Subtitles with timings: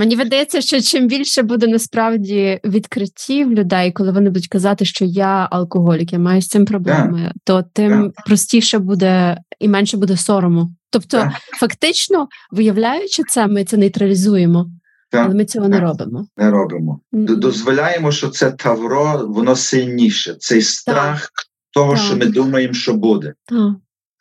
[0.00, 5.48] Мені видається, що чим більше буде насправді відкриттів людей, коли вони будуть казати, що я
[5.50, 7.32] алкоголік, я маю з цим проблеми, yeah.
[7.44, 8.10] то тим yeah.
[8.26, 10.70] простіше буде і менше буде сорому.
[10.90, 11.30] Тобто, yeah.
[11.60, 14.66] фактично, виявляючи це, ми це нейтралізуємо.
[15.12, 16.26] Але ми цього не робимо.
[16.36, 17.00] Не робимо.
[17.12, 20.34] Дозволяємо, що це тавро, воно сильніше.
[20.38, 21.30] Цей страх так.
[21.70, 23.34] того, що ми думаємо, що буде.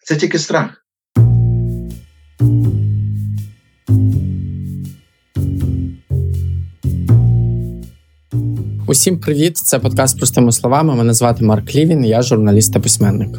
[0.04, 0.79] Це тільки страх.
[8.90, 9.58] Усім привіт!
[9.58, 10.96] Це подкаст простими словами.
[10.96, 13.30] Мене звати Марк Лівін, я журналіст та письменник.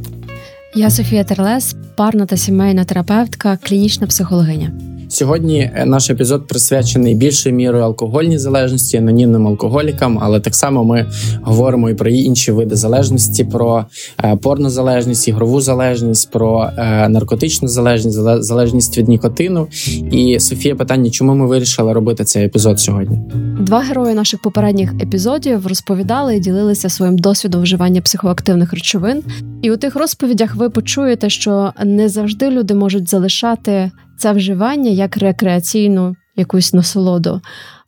[0.74, 4.72] Я Софія Терлес, парна та сімейна терапевтка, клінічна психологиня.
[5.10, 11.06] Сьогодні е, наш епізод присвячений більшою мірою алкогольній залежності, анонімним алкоголікам, але так само ми
[11.42, 13.84] говоримо і про інші види залежності: про
[14.24, 19.68] е, порнозалежність, ігрову залежність, про е, наркотичну залежність, залежність від нікотину.
[20.12, 23.18] І Софія, питання, чому ми вирішили робити цей епізод сьогодні?
[23.60, 29.22] Два герої наших попередніх епізодів розповідали і ділилися своїм досвідом вживання психоактивних речовин.
[29.62, 35.16] І у тих розповідях ви почуєте, що не завжди люди можуть залишати це вживання як
[35.16, 37.40] рекреаційну якусь насолоду,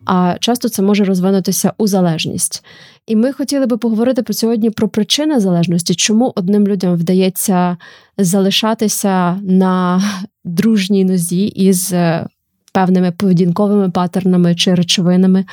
[0.06, 2.64] а часто це може розвинутися у залежність.
[3.06, 7.77] І ми хотіли би поговорити про сьогодні про причини залежності, чому одним людям вдається
[8.19, 10.03] залишатися на
[10.45, 12.27] дружній нозі із е,
[12.73, 15.45] певними поведінковими паттернами чи речовинами,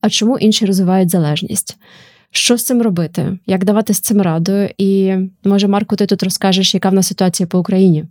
[0.00, 1.76] а чому інші розвивають залежність.
[2.36, 3.38] Що з цим робити?
[3.46, 4.68] Як давати з цим раду?
[4.78, 8.04] І може, Марко, ти тут розкажеш, яка в нас ситуація по Україні?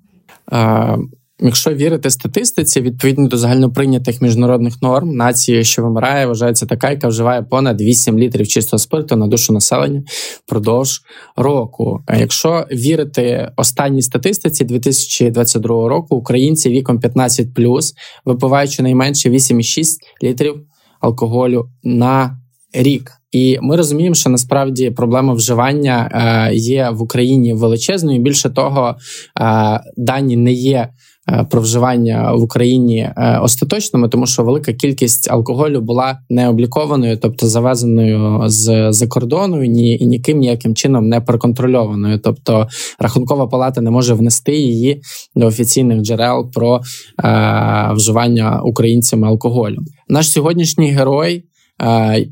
[1.40, 7.42] Якщо вірити статистиці, відповідно до загальноприйнятих міжнародних норм, нація, що вимирає, вважається така, яка вживає
[7.42, 10.04] понад 8 літрів чистого спирту на душу населення
[10.46, 11.02] впродовж
[11.36, 12.00] року.
[12.20, 17.94] Якщо вірити останній статистиці 2022 року, українці віком 15+,
[18.26, 19.86] випивають щонайменше 8,6
[20.24, 20.56] літрів
[21.00, 22.38] алкоголю на
[22.76, 23.12] рік.
[23.32, 28.22] І ми розуміємо, що насправді проблема вживання е, є в Україні величезною.
[28.22, 28.96] Більше того,
[29.42, 30.90] е, дані не є.
[31.32, 33.10] Е, про вживання в Україні
[33.42, 39.98] остаточними, тому що велика кількість алкоголю була не облікованою, тобто завезеною з за кордону, ні
[39.98, 42.20] і ніким ніяким чином не проконтрольованою.
[42.20, 42.68] Тобто
[43.00, 45.02] рахункова палата не може внести її
[45.36, 46.82] до офіційних джерел про
[47.24, 49.78] е, вживання українцями алкоголю.
[50.10, 51.44] Наш сьогоднішній герой.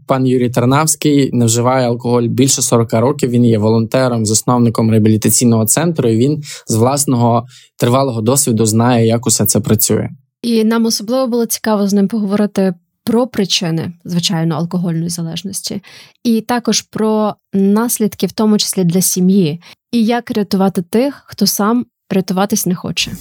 [0.07, 3.29] Пан Юрій Тарнавський не вживає алкоголь більше 40 років.
[3.29, 6.09] Він є волонтером, засновником реабілітаційного центру.
[6.09, 7.45] і Він з власного
[7.77, 10.09] тривалого досвіду знає, як усе це працює.
[10.41, 15.81] І нам особливо було цікаво з ним поговорити про причини, звичайно, алкогольної залежності,
[16.23, 19.61] і також про наслідки, в тому числі для сім'ї,
[19.91, 23.11] і як рятувати тих, хто сам рятуватись не хоче.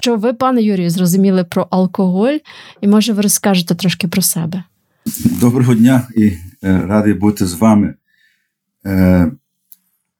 [0.00, 2.38] Що ви, пане Юрію, зрозуміли про алкоголь,
[2.80, 4.64] і може ви розкажете трошки про себе.
[5.24, 6.36] Доброго дня і е,
[6.86, 7.94] радий бути з вами.
[8.86, 9.32] Е,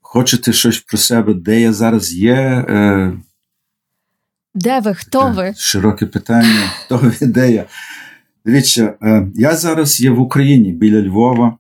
[0.01, 2.35] Хочете щось про себе, де я зараз є?
[2.69, 3.13] Е,
[4.55, 4.95] Де ви?
[4.95, 5.55] Хто е, ви?
[5.57, 6.71] Широке питання.
[6.85, 7.65] Хто ви, де я?
[8.45, 11.57] Дивіться, е, я зараз є в Україні біля Львова.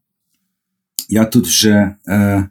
[1.08, 2.48] Я тут вже е,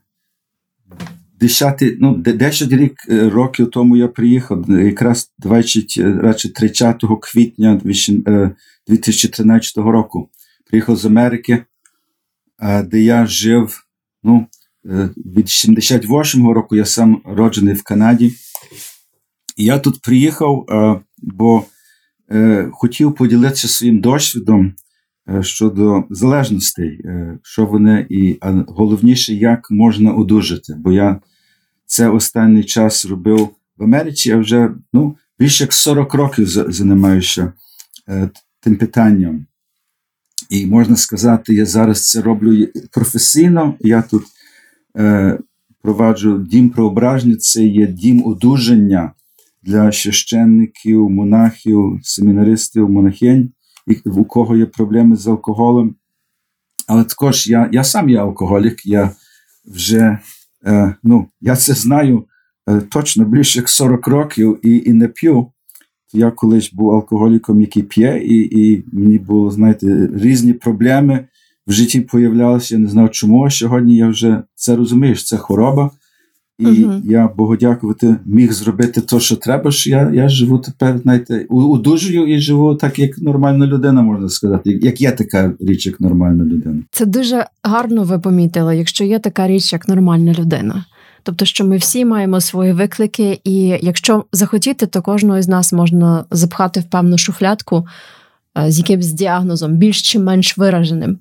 [1.40, 7.82] Десяти, ну, 10 рік е, років тому я приїхав, якраз 20, 30 квітня
[8.88, 10.30] 2013 е, року.
[10.70, 11.64] Приїхав з Америки,
[12.86, 13.84] де я жив
[14.24, 14.48] ну,
[14.86, 18.34] е, від 78-го року, я сам роджений в Канаді.
[19.58, 20.66] І я тут приїхав,
[21.18, 21.64] бо
[22.72, 24.74] хотів поділитися своїм досвідом
[25.42, 27.02] щодо залежностей,
[27.44, 30.76] що вони, і а головніше, як можна одужати.
[30.78, 31.20] Бо я
[31.86, 37.54] це останній час робив в Америці, я вже ну, більше як 40 років займаюся
[38.10, 38.30] е,
[38.60, 39.46] тим питанням.
[40.50, 43.74] І можна сказати, я зараз це роблю професійно.
[43.80, 44.24] Я тут
[44.98, 45.40] е,
[45.82, 49.12] проваджу дім преображення, це є дім одужання
[49.64, 53.52] для священників, монахів, семінаристів, монахинь,
[54.06, 55.96] у кого є проблеми з алкоголем.
[56.88, 59.12] Але також я я сам є алкоголік, я
[59.66, 60.20] вже
[60.66, 62.24] Е, ну, я це знаю
[62.70, 65.48] е, точно більше як 40 років і і не п'ю.
[66.14, 71.26] Я колись був алкоголіком, який п'є, і і мені було, знаєте, різні проблеми
[71.68, 72.76] в житті появлялися.
[72.76, 73.50] Я не знав чому.
[73.50, 75.92] Сьогодні я вже це розумієш, це хвороба.
[76.60, 77.02] І uh-huh.
[77.04, 79.72] я Богу дякувати, міг зробити те, що треба.
[79.72, 84.80] що Я я живу тепер, знаєте, удужую і живу так, як нормальна людина, можна сказати.
[84.82, 86.84] Як є така річ, як нормальна людина.
[86.92, 90.86] Це дуже гарно ви помітили, якщо є така річ, як нормальна людина.
[91.24, 96.26] Тобто, що ми всі маємо свої виклики, і якщо захотіти, то кожного з нас можна
[96.32, 97.88] запхати в певну шуфлятку
[98.68, 101.18] з якимсь діагнозом, більш чи менш вираженим.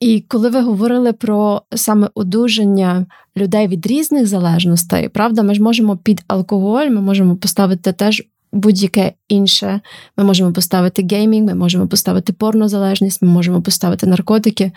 [0.00, 3.06] І коли ви говорили про саме одужання
[3.36, 8.22] людей від різних залежностей, правда, ми ж можемо під алкоголь, ми можемо поставити теж
[8.52, 9.80] будь-яке інше.
[10.16, 14.72] Ми можемо поставити геймінг, ми можемо поставити порнозалежність, ми можемо поставити наркотики.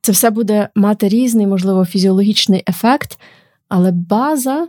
[0.00, 3.18] Це все буде мати різний, можливо, фізіологічний ефект,
[3.68, 4.68] але база,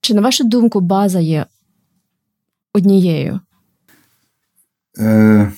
[0.00, 1.46] чи на вашу думку, база є
[2.72, 3.40] однією?
[4.98, 5.52] Е,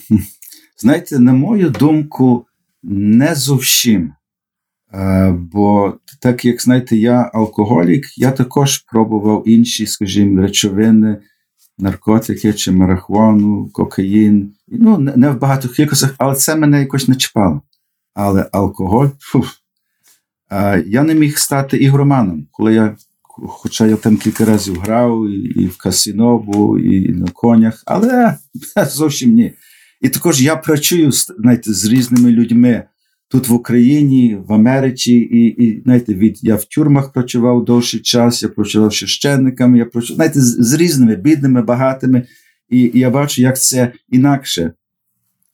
[0.78, 2.46] Знаєте, на мою думку,
[2.86, 4.12] не зовсім.
[4.94, 11.18] Е, Бо, так як знаєте, я алкоголік, я також пробував інші, скажімо, речовини,
[11.78, 14.52] наркотики чи марихуану, кокаїн.
[14.68, 17.62] Ну, не в багатьох кількостях, але це мене якось не чіпало.
[18.14, 19.46] Але алкоголь, фух,
[20.50, 22.96] е, я не міг стати ігроманом, коли я.
[23.48, 26.44] Хоча я там кілька разів грав, і, і в касіно
[26.84, 28.36] і на конях, але
[28.90, 29.52] зовсім ні.
[30.06, 32.84] І також я працюю знаєте, з різними людьми
[33.28, 38.42] тут в Україні, в Америці, і і знаєте, від я в тюрмах працював довший час,
[38.42, 42.26] я працював священниками, я працював знаєте, з, з різними бідними, багатими,
[42.70, 44.72] і, і я бачу, як це інакше.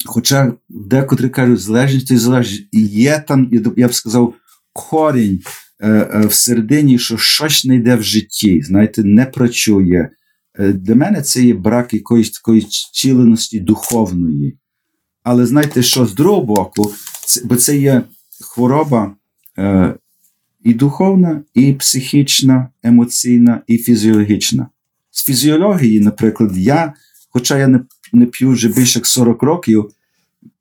[0.07, 4.35] Хоча декотрі кажуть, залежність і залежність є там, я б сказав,
[4.73, 5.41] корінь
[5.81, 10.09] е, е, в середині, що щось не йде в житті, знаєте, не працює.
[10.59, 14.59] Е, для мене це є брак якоїсь такої ціленості духовної.
[15.23, 16.93] Але знаєте, що з другого боку,
[17.27, 18.03] це, бо це є
[18.41, 19.17] хвороба
[19.59, 19.95] е,
[20.65, 24.67] і духовна, і психічна, емоційна, і фізіологічна.
[25.11, 26.95] З фізіології, наприклад, я,
[27.31, 27.81] хоча я не,
[28.13, 29.91] не п'ю вже більше як 40 років,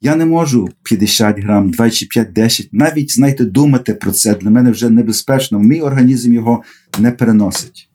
[0.02, 5.60] я не можу 50 грам, 25-10, навіть знаєте, думати про це для мене вже небезпечно.
[5.60, 6.64] Мій організм його
[7.00, 7.91] не переносить.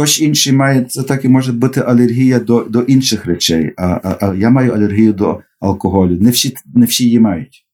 [0.00, 4.16] Хтось інший має це так і може бути алергія до до інших речей, а а,
[4.20, 6.18] а я маю алергію до алкоголю.
[6.20, 7.64] Не всі не всі її мають.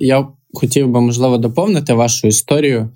[0.00, 2.90] Я хотів би можливо доповнити вашу історію.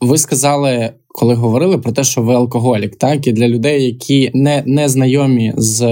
[0.00, 4.62] Ви сказали, коли говорили про те, що ви алкоголік, так і для людей, які не
[4.66, 5.86] не знайомі з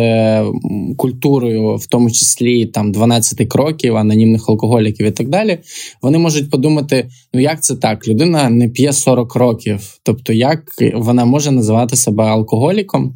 [0.97, 5.59] культурою, в тому числі там 12 кроків, анонімних алкоголіків і так далі,
[6.03, 8.09] вони можуть подумати: ну як це так?
[8.09, 10.63] Людина не п'є 40 років, тобто як
[10.95, 13.15] вона може називати себе алкоголіком?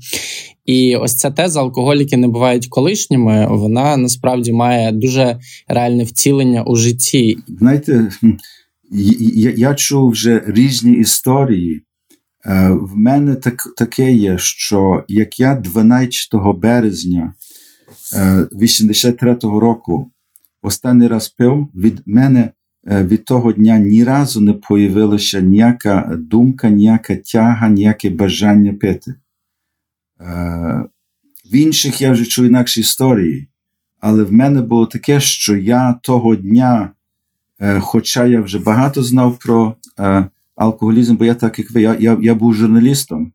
[0.67, 3.47] І ось ця теза алкоголіки не бувають колишніми.
[3.51, 5.39] Вона насправді має дуже
[5.69, 7.39] реальне втілення у житті.
[7.59, 8.11] Знаєте,
[8.91, 11.85] я, я чув вже різні історії.
[12.47, 17.35] Е, в мене так, таке є, що як я 12 березня
[18.53, 20.11] 83-го е, року
[20.63, 22.51] останній раз пив, від мене
[22.87, 29.15] е, від того дня ні разу не появилася ніяка думка, ніяка тяга, ніяке бажання пити.
[31.53, 33.49] В інших я вже чую інакші історії,
[34.01, 36.91] але в мене було таке, що я того дня,
[37.81, 39.77] хоча я вже багато знав про
[40.59, 43.33] алкоголізм, бо я так як ви, я я, я був журналістом,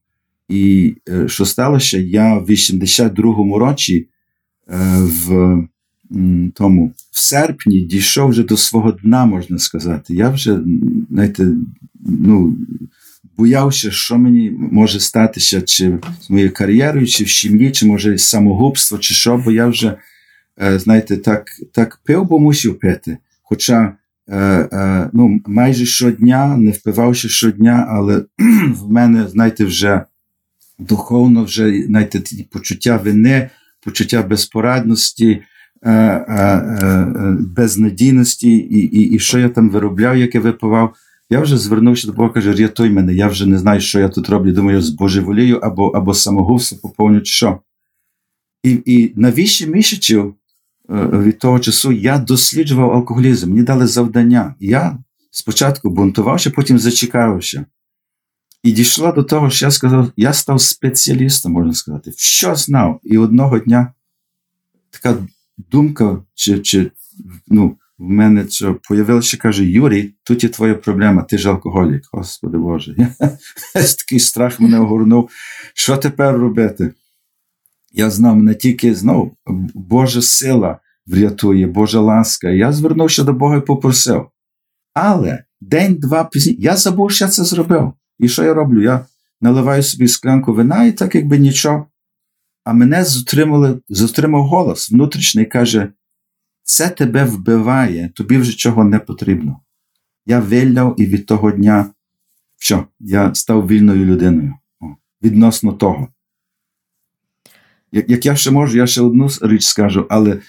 [0.49, 4.07] і е, що сталося, я в 82-му році
[4.69, 5.57] е, в
[6.53, 10.13] тому в серпні дійшов вже до свого дна, можна сказати.
[10.15, 10.59] Я вже
[11.09, 11.47] знаєте,
[12.05, 12.57] ну,
[13.37, 18.97] боявся, що мені може статися, чи з моєю кар'єрою, чи в сім'ї, чи може самогубство,
[18.97, 19.97] чи що, бо я вже,
[20.61, 23.17] е, знаєте, так так пив, бо мусив пити.
[23.43, 24.02] Хоча Е, е,
[25.13, 28.25] ну, майже щодня, не впивавши щодня, але
[28.79, 30.01] в мене, знаєте, вже
[30.79, 33.49] духовно вже знаєте, почуття вини,
[33.85, 35.41] почуття безпорадності,
[35.85, 40.95] е, безнадійності, і, і, і що я там виробляв, яке випивав.
[41.29, 44.29] Я вже звернувся до Бога, каже, рятуй мене, я вже не знаю, що я тут
[44.29, 44.51] роблю.
[44.51, 47.59] Думаю, з божеволію або або самогубство чи що.
[48.63, 50.42] І і на вісім місяців Е,
[50.89, 54.55] від того часу я досліджував алкоголізм, мені дали завдання.
[54.59, 54.97] Я
[55.31, 57.65] спочатку бунтувався, потім зачекався.
[58.63, 62.99] І дійшло до того, що я сказав, я став спеціалістом, можна сказати, що знав.
[63.03, 63.93] І одного дня
[64.89, 65.17] така
[65.57, 66.91] думка, чи, чи
[67.47, 72.57] ну, в мене що появилася, каже: Юрій, тут є твоя проблема, ти ж алкоголік, Господи
[72.57, 72.95] Боже.
[73.73, 75.29] Такий страх мене огорнув.
[75.73, 76.93] Що тепер робити?
[77.93, 79.31] Я знав не тільки знов
[79.73, 82.49] Божа сила врятує, Божа ласка.
[82.49, 84.29] Я звернувся до Бога і попросив.
[84.93, 87.93] Але день-два пізніше я забув, що я це зробив.
[88.19, 88.81] І що я роблю?
[88.81, 89.05] Я
[89.41, 91.85] наливаю собі склянку вина і так, якби нічого.
[92.63, 95.87] А мене затримали, затримав голос внутрішній каже:
[96.63, 99.59] це тебе вбиває, тобі вже чого не потрібно.
[100.25, 101.93] я виляв, і від того дня
[102.63, 104.53] що, я став вільною людиною.
[105.23, 106.07] Відносно того.
[107.93, 110.39] Як, як я ще можу, я ще одну річ скажу, але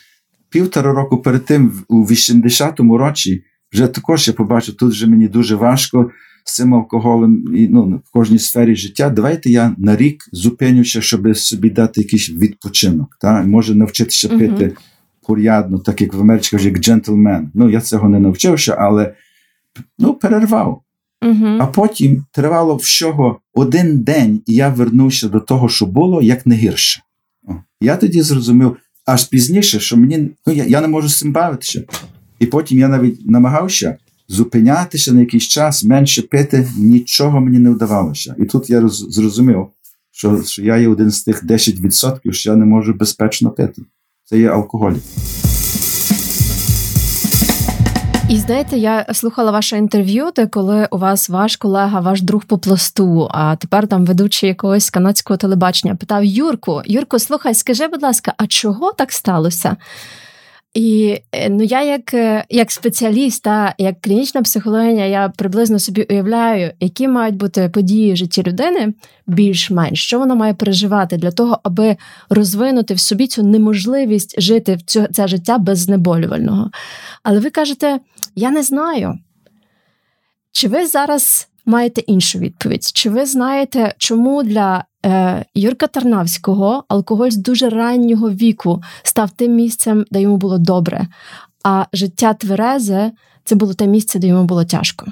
[0.51, 5.57] півтора року перед тим, у 80-му році, вже також я побачив, тут вже мені дуже
[5.57, 6.11] важко
[6.45, 9.11] з цим алкоголем і ну, в кожній сфері життя.
[9.11, 13.17] Давайте я на рік зупинюся, щоб собі дати якийсь відпочинок.
[13.21, 13.43] Та?
[13.43, 14.39] Може навчитися uh-huh.
[14.39, 14.73] пити
[15.27, 17.51] порядно, так як в Америці кажуть, як джентльмен.
[17.55, 19.15] Ну, я цього не навчився, але
[19.99, 20.83] ну, перервав.
[21.23, 21.57] Uh-huh.
[21.61, 26.55] А потім тривало всього один день, і я вернувся до того, що було, як не
[26.55, 27.03] гірше.
[27.85, 28.77] Я тоді зрозумів
[29.07, 31.83] аж пізніше, що мені ну, я, я не можу з цим бавитися.
[32.39, 33.97] І потім я навіть намагався
[34.29, 38.35] зупинятися на якийсь час, менше пити, нічого мені не вдавалося.
[38.39, 39.67] І тут я роз, зрозумів,
[40.13, 43.83] що, що я є один з тих 10%, що я не можу безпечно пити.
[44.25, 44.95] Це є алкоголь.
[48.29, 52.59] І знаєте, я слухала ваше інтерв'ю, де коли у вас ваш колега, ваш друг по
[52.59, 58.35] пласту, а тепер там ведучий якогось канадського телебачення, питав Юрку: Юрку, слухай, скажи, будь ласка,
[58.37, 59.77] а чого так сталося?
[60.75, 66.07] І е, ну я, як е, як спеціаліст, та як клінічна психологиня, я приблизно собі
[66.11, 68.95] уявляю, які мають бути події в житті людини
[69.27, 71.97] більш-менш, що вона має переживати для того, аби
[72.31, 76.71] розвинути в собі цю неможливість жити в цю, це життя без знеболювального.
[77.23, 78.01] Але ви кажете,
[78.35, 79.19] я не знаю.
[80.53, 82.85] Чи ви зараз маєте іншу відповідь?
[82.95, 84.85] Чи ви знаєте, чому для
[85.55, 91.07] Юрка Тарнавського алкоголь з дуже раннього віку став тим місцем, де йому було добре,
[91.65, 93.13] а життя Тверезе
[93.45, 95.07] це було те місце, де йому було тяжко?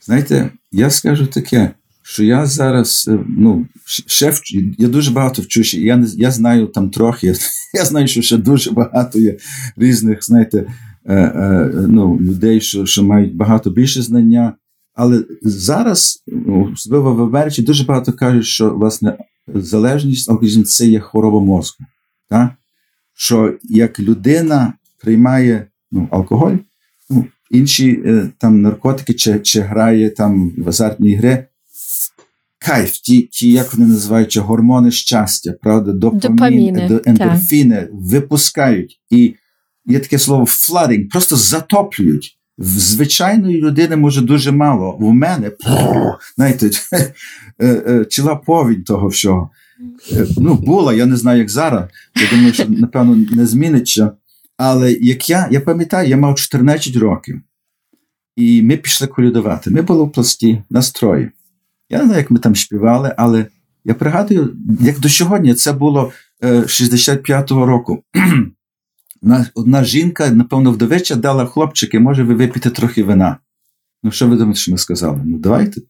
[0.00, 1.70] Знаєте, я скажу таке.
[2.08, 3.66] Що я зараз, е, ну,
[4.06, 7.34] ще вчу, я дуже багато вчуся, я я знаю там трохи,
[7.74, 9.36] я знаю, що ще дуже багато є
[9.76, 10.66] різних, знаєте,
[11.04, 14.52] е, е, ну, людей, що що мають багато більше знання.
[14.94, 19.16] Але зараз, ну, особливо в Америці, дуже багато кажуть, що власне
[19.54, 21.84] залежність алкоголізм це є хвороба мозку.
[22.28, 22.50] Так?
[23.14, 24.72] Що як людина
[25.02, 26.56] приймає ну, алкоголь,
[27.10, 31.46] ну, інші е, там наркотики чи чи грає там в азартні гри,
[32.58, 39.00] кайф, ті, ті, як вони називають, гормони щастя, правда, допамін, ендорфіни випускають.
[39.10, 39.34] І
[39.86, 42.35] є таке слово flooding, просто затоплюють.
[42.58, 44.96] Звичайної людини може дуже мало.
[45.00, 45.52] У мене
[46.36, 46.70] знаєте,
[48.08, 49.50] ціла е, повінь того всього.
[50.12, 51.84] Е, ну, була, я не знаю, як зараз.
[52.16, 54.10] Я думаю, що, напевно, не зміниться.
[54.56, 57.40] Але як я я пам'ятаю, я мав 14 років,
[58.36, 59.70] і ми пішли колядувати.
[59.70, 61.30] Ми були в пласті настрої.
[61.90, 63.46] Я не знаю, як ми там співали, але
[63.84, 66.12] я пригадую, як до сьогодні це було
[66.44, 68.02] е, 65-го року.
[69.54, 73.36] Одна жінка, напевно, вдовича дала хлопчики, може ви вип'єте трохи вина.
[74.02, 75.20] Ну, що ви думаєте, що ми сказали?
[75.24, 75.80] Ну, давайте.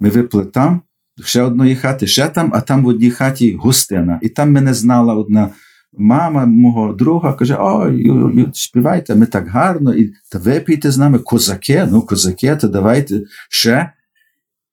[0.00, 0.80] Ми випили там,
[1.24, 4.18] ще одної хати, ще там, а там в одній хаті густина.
[4.22, 5.50] І там мене знала одна
[5.92, 11.88] мама мого друга, каже: Ой, співайте, ми так гарно, і та випійте з нами козаки,
[11.90, 13.20] ну, козаки, то давайте
[13.50, 13.92] ще.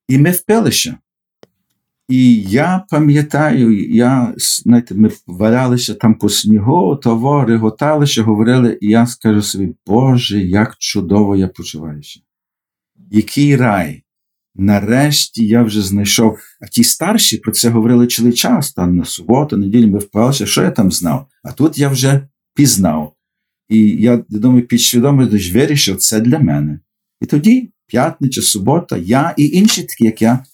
[0.08, 0.96] І ми впилися.
[2.10, 9.06] І я пам'ятаю, я, знаєте, ми валялися там по снігу, того, реготалися, говорили, і я
[9.06, 12.20] скажу собі, Боже, як чудово я почуваюся.
[13.10, 14.02] Який рай!
[14.54, 16.38] Нарешті я вже знайшов.
[16.60, 20.62] А ті старші про це говорили цілий час, там на суботу, неділю ми впалися, що
[20.62, 21.26] я там знав.
[21.42, 23.14] А тут я вже пізнав.
[23.68, 26.80] І я думаю, підсвідомо вирішив, це для мене.
[27.20, 30.44] І тоді, п'ятниця, субота, я і інші такі, як я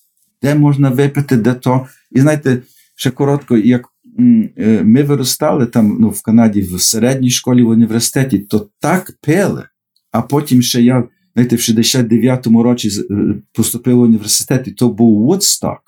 [0.46, 1.86] де можна випити, де то.
[2.10, 2.58] І знаєте,
[2.96, 3.88] ще коротко, як
[4.58, 9.64] е, ми виростали там ну, в Канаді в середній школі в університеті, то так пили.
[10.12, 13.14] А потім ще я знаєте, в 69-му році е,
[13.52, 15.80] поступив в університет, і то був Вудсток.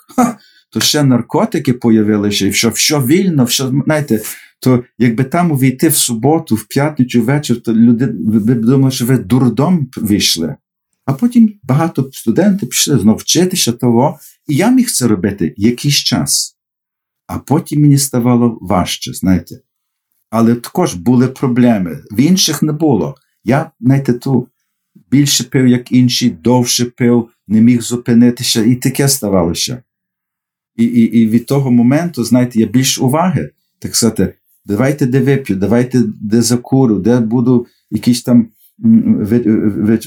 [0.73, 4.21] То ще наркотики появилися, і що, що вільно, що, знаєте,
[4.61, 8.07] то якби там увійти в суботу, в п'ятницю вечір, то люди
[8.55, 10.57] думали, що ви дурдом вийшли.
[11.09, 16.57] А потім багато студентів пішли знову вчитися того, і я міг це робити якийсь час.
[17.27, 19.61] А потім мені ставало важче, знаєте.
[20.31, 22.03] Але також були проблеми.
[22.11, 23.15] В інших не було.
[23.45, 24.49] Я, знаєте, ту
[25.11, 29.83] більше пив, як інші, довше пив, не міг зупинитися, і таке ставалося.
[30.77, 34.35] І і, і від того моменту, знаєте, я більш уваги, так сказати,
[34.65, 38.49] давайте де вип'ю, давайте де закуру, де буду якісь там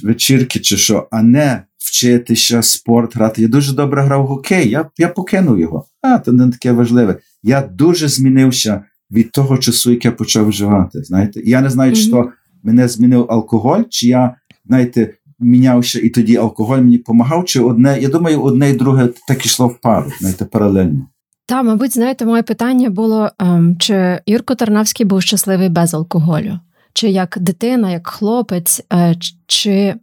[0.03, 3.41] вечірки чи що, а не вчитися, спорт грати.
[3.41, 5.85] Я дуже добре грав хокей, я я покинув його.
[6.01, 7.17] А, це не таке важливе.
[7.43, 11.03] Я дуже змінився від того часу, як я почав вживати.
[11.03, 11.41] знаєте.
[11.45, 12.05] я не знаю, mm-hmm.
[12.05, 12.31] чи то
[12.63, 14.35] мене змінив алкоголь, чи я,
[14.65, 19.45] знаєте, мінявся, і тоді алкоголь мені допомагав, чи одне, я думаю, одне і друге так
[19.45, 21.07] ішло в пару, знаєте, паралельно.
[21.45, 26.59] Та, мабуть, знаєте, моє питання було: ем, чи Юрко Тарнавський був щасливий без алкоголю?
[26.93, 29.15] Чи як дитина, як хлопець, е,
[29.48, 29.95] чи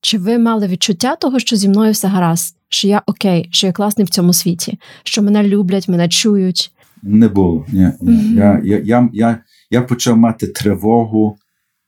[0.00, 3.72] чи ви мали відчуття того, що зі мною все гаразд, що я окей, що я
[3.72, 6.72] класний в цьому світі, що мене люблять, мене чують?
[7.02, 7.66] Не було.
[7.72, 8.12] Ні, ні.
[8.12, 8.36] Mm-hmm.
[8.36, 9.38] Я, я, я, я,
[9.70, 11.38] я почав мати тривогу,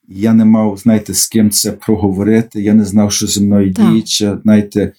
[0.08, 2.62] я не мав, знаєте, з ким це проговорити.
[2.62, 4.38] Я не знав, що зі мною діється.
[4.42, 4.92] Знаєте,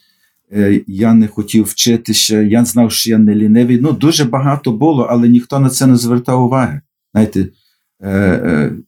[0.54, 3.80] е, я не хотів вчитися, я знав, що я не лінивий.
[3.82, 6.82] Ну, дуже багато було, але ніхто на це не звертав уваги.
[7.14, 7.46] Знаєте,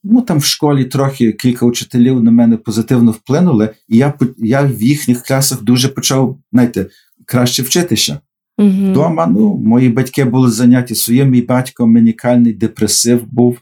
[0.03, 4.81] ну там в школі трохи кілька учителів на мене позитивно вплинули, і я я в
[4.81, 6.87] їхніх класах дуже почав знаєте,
[7.25, 8.19] краще вчитися.
[8.93, 13.57] Дома ну, мої батьки були зайняті своїм, мій батько манікальний депресив був.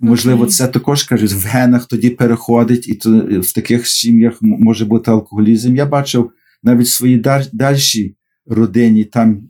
[0.00, 0.48] Можливо, okay.
[0.48, 5.76] це також кажуть, в генах тоді переходить, і то в таких сім'ях може бути алкоголізм.
[5.76, 6.30] Я бачив
[6.62, 9.42] навіть в своїй дальшій родині, там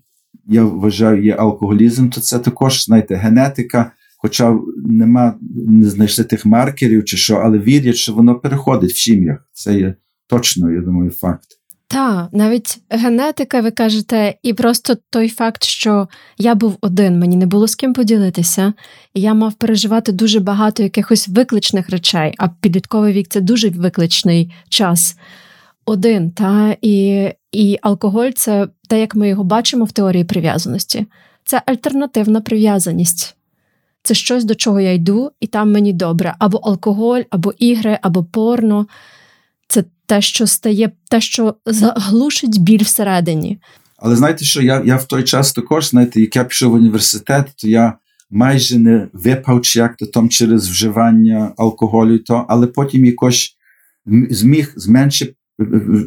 [0.49, 5.35] я вважаю, є алкоголізм, то це також, знаєте, генетика хоча нема,
[5.69, 9.49] не знайшли тих маркерів чи що, але вірять, що воно переходить в сім'ях.
[9.53, 9.95] Це є
[10.27, 11.47] точно, я думаю, факт.
[11.91, 16.09] Так, навіть генетика, ви кажете, і просто той факт, що
[16.39, 18.73] я був один, мені не було з ким поділитися,
[19.15, 24.55] і я мав переживати дуже багато якихось викличних речей, а підлітковий вік це дуже викличний
[24.69, 25.17] час.
[25.87, 31.07] Один, та і, і алкоголь це те, як ми його бачимо в теорії прив'язаності.
[31.45, 33.38] Це альтернативна прив'язаність
[34.02, 36.35] це щось, до чого я йду, і там мені добре.
[36.38, 38.87] Або алкоголь, або ігри, або порно.
[39.69, 43.59] Це те, що стає, те, що заглушить біль всередині.
[43.97, 47.47] Але знаєте, що я я в той час також, знаєте, як я пішов в університет,
[47.57, 47.99] то я
[48.31, 53.57] майже не випав чи як то там через вживання алкоголю, і то, але потім якось
[54.31, 55.26] зміг зменше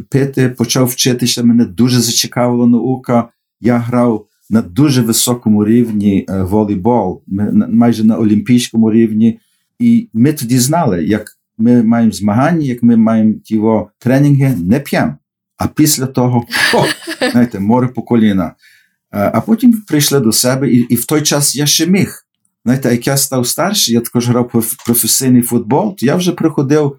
[0.10, 1.43] пити, почав вчитися.
[1.43, 3.29] Мене дуже зацікавила наука.
[3.62, 7.24] Я грав на дуже високому рівні е, волейбол,
[7.70, 9.39] майже на олімпійському рівні.
[9.79, 13.61] І ми тоді знали, як ми маємо змагання, як ми маємо ті
[14.00, 15.16] тренінги, не п'ємо.
[15.57, 16.85] А після того о,
[17.31, 18.46] знаєте, море по коліна.
[18.46, 22.27] Е, а потім прийшли до себе, і і в той час я ще міг.
[22.66, 24.50] Знаєте, як я став старший, я також грав
[24.85, 26.98] професійний футбол, то я вже приходив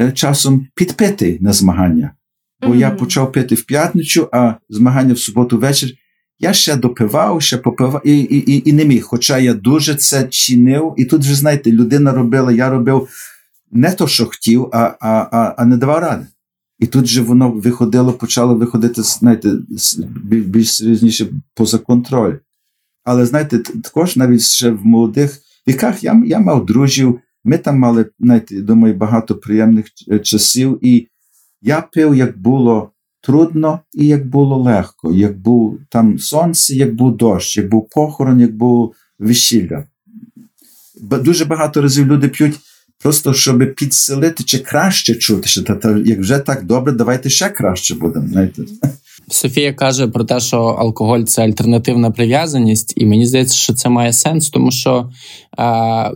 [0.00, 2.12] е, часом підпити на змагання.
[2.60, 2.76] Бо mm-hmm.
[2.76, 5.94] я почав пити в п'ятницю, а змагання в суботу вечір.
[6.40, 9.04] Я ще допивав, ще попивав і і, і, не міг.
[9.04, 13.08] Хоча я дуже це чинив, і тут вже, знаєте, людина робила, я робив
[13.72, 16.26] не то, що хотів, а а, а, а не давав ради.
[16.78, 19.52] І тут же воно виходило, почало виходити, знаєте,
[20.30, 22.34] більш серйозніше поза контроль.
[23.04, 28.06] Але знаєте, також навіть ще в молодих віках я я мав друзів, ми там мали,
[28.20, 29.86] знаєте, думаю, багато приємних
[30.22, 31.08] часів, і
[31.62, 32.92] я пив, як було
[33.28, 38.40] трудно і як було легко, як був там сонце, як був дощ, як був похорон,
[38.40, 39.84] як був весілля.
[41.00, 42.54] Дуже багато разів люди п'ють
[42.98, 47.48] просто, щоб підсилити чи краще чути, що та, та, як вже так добре, давайте ще
[47.48, 48.28] краще будемо.
[48.28, 48.62] знаєте.
[49.30, 54.12] Софія каже про те, що алкоголь це альтернативна прив'язаність, і мені здається, що це має
[54.12, 55.10] сенс, тому що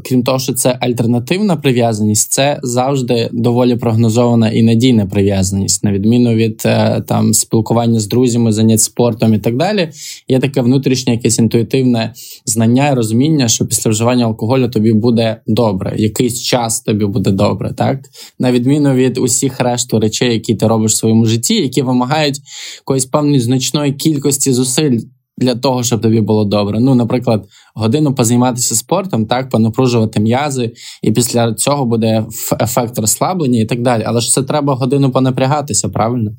[0.05, 6.35] крім того, що це альтернативна прив'язаність, це завжди доволі прогнозована і надійна прив'язаність, на відміну
[6.35, 9.89] від е, там спілкування з друзями, занять спортом і так далі.
[10.29, 12.13] Є таке внутрішнє якесь інтуїтивне
[12.47, 17.75] знання і розуміння, що після вживання алкоголю тобі буде добре, якийсь час тобі буде добре,
[17.77, 17.99] так
[18.39, 22.41] на відміну від усіх решту речей, які ти робиш в своєму житті, які вимагають
[22.81, 24.99] якоїсь певної значної кількості зусиль
[25.39, 26.81] для того, щоб тобі було добре.
[26.81, 32.27] Ну, наприклад, годину позайматися спортом, так, понапружувати м'язи, і після цього буде
[32.61, 34.03] ефект розслаблення і так далі.
[34.07, 36.31] Але ж це треба годину понапрягатися, правильно?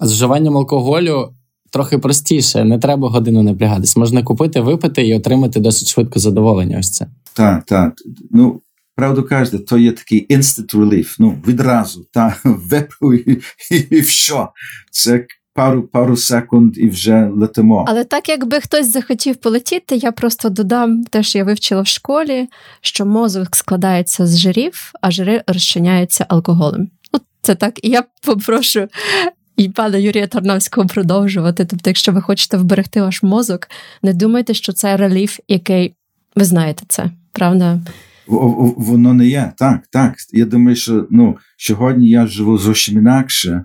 [0.00, 1.28] А з вживанням алкоголю.
[1.72, 3.96] Трохи простіше, не треба годину напрягатись.
[3.96, 6.76] Можна купити, випити і отримати досить швидко задоволення.
[6.78, 7.06] Ось це.
[7.34, 7.92] Так, так.
[8.30, 8.60] Ну,
[8.96, 13.30] правду кажете, то є такий instant relief, Ну, відразу, та випив і,
[13.74, 14.48] і, і що.
[14.90, 15.26] Це
[15.58, 17.84] пару пару секунд і вже летимо.
[17.88, 22.48] Але так, якби хтось захотів полетіти, я просто додам те, що я вивчила в школі,
[22.80, 26.88] що мозок складається з жирів, а жири розчиняються алкоголем.
[27.12, 28.88] Ну, це так, і я попрошу.
[29.56, 31.64] І пана Юрія Тарнавського продовжувати.
[31.64, 33.68] Тобто, якщо ви хочете вберегти ваш мозок,
[34.02, 35.94] не думайте, що це реліф, який
[36.36, 37.80] ви знаєте це, правда?
[38.26, 39.52] Воно не є.
[39.56, 40.14] Так, так.
[40.32, 43.64] Я думаю, що ну, сьогодні я живу зовсім інакше.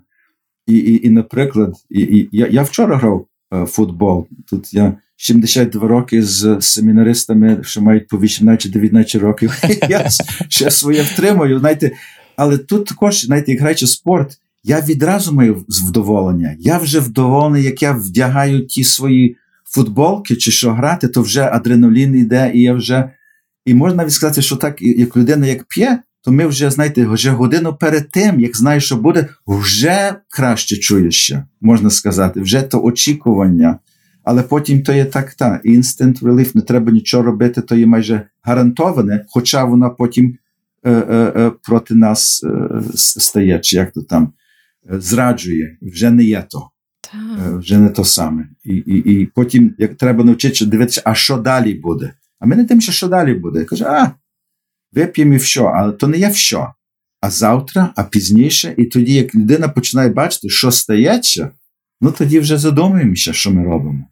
[0.67, 4.27] І, і, і наприклад, і, і, я я вчора грав е, футбол.
[4.49, 9.51] Тут я 72 роки з семінаристами, що мають по 18-19 років.
[9.89, 10.09] Я
[10.49, 11.59] ще своє втримую.
[11.59, 11.91] Знаєте,
[12.35, 16.55] Але тут також, знаєте, як граючи спорт, я відразу маю вдоволення.
[16.59, 22.15] Я вже вдоволений, як я вдягаю ті свої футболки чи що грати, то вже адреналін
[22.15, 23.11] йде, і я вже.
[23.65, 27.29] І можна навіть сказати, що так, як людина як п'є, то ми вже, знаєте, вже
[27.29, 33.79] годину перед тим, як знаєш, що буде, вже краще чуєш, можна сказати, вже то очікування.
[34.23, 38.21] Але потім то є так, та instant relief, не треба нічого робити, то є майже
[38.41, 40.37] гарантоване, хоча вона потім
[40.83, 44.33] е, е, е, проти нас е, стає, чи як то там
[44.93, 46.69] е, зраджує, вже не є то.
[47.13, 48.47] Е, вже не то саме.
[48.63, 52.13] І і, і потім як треба навчитися дивитися, а що далі буде.
[52.39, 53.59] А ми не тим, що далі буде.
[53.59, 54.11] Я кажу, а
[54.95, 56.73] вип'ємо і що, але то не є що.
[57.21, 61.51] А завтра, а пізніше, і тоді, як людина починає бачити, що стається,
[62.01, 64.05] ну тоді вже задумуємося, що ми робимо.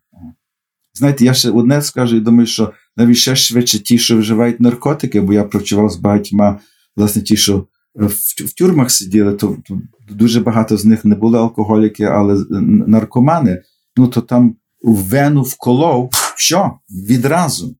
[0.93, 5.21] Знаєте, я ще одне скажу і думаю, що навіть ще швидше ті, що вживають наркотики,
[5.21, 6.59] бо я працював з багатьма,
[6.95, 8.07] власне, ті, що в,
[8.45, 12.45] в тюрмах сиділи, то, то дуже багато з них не були алкоголіки, але
[12.87, 13.61] наркомани,
[13.95, 16.71] ну то там в вену вколов, що?
[16.89, 17.75] Відразу.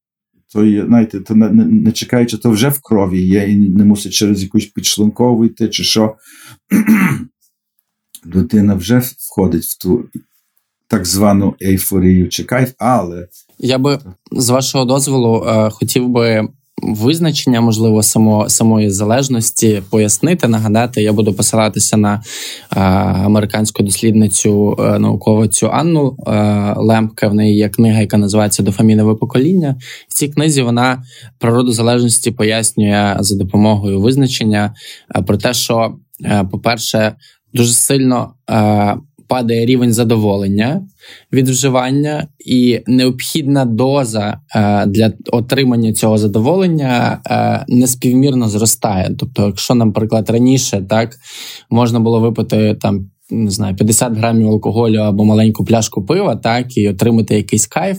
[0.54, 4.44] То, знаєте, то не, не чекаючи, то вже в крові є, і не мусить через
[4.44, 6.16] якусь підшлункову йти, чи що.
[8.26, 10.06] Людина вже входить в ту
[10.88, 13.28] так звану ейфорію чи кайф, але.
[13.60, 14.00] Я би
[14.32, 16.48] з вашого дозволу е, хотів би
[16.82, 21.02] визначення, можливо, само, самої залежності пояснити, нагадати.
[21.04, 22.80] Я буду посилатися на е,
[23.26, 26.32] американську дослідницю е, науковицю Анну е,
[26.78, 27.28] Лемпке.
[27.28, 29.76] В неї є книга, яка називається Дофамінове покоління.
[30.08, 31.04] В цій книзі вона
[31.40, 34.76] природу залежності пояснює за допомогою визначення
[35.16, 37.16] е, про те, що, е, по-перше,
[37.54, 38.34] дуже сильно.
[39.32, 40.82] Падає рівень задоволення
[41.34, 49.16] від вживання, і необхідна доза е, для отримання цього задоволення е, неспівмірно зростає.
[49.20, 51.16] Тобто, якщо, наприклад, раніше так
[51.70, 56.90] можна було випити там не знаю, 50 грамів алкоголю або маленьку пляшку пива, так і
[56.90, 57.98] отримати якийсь кайф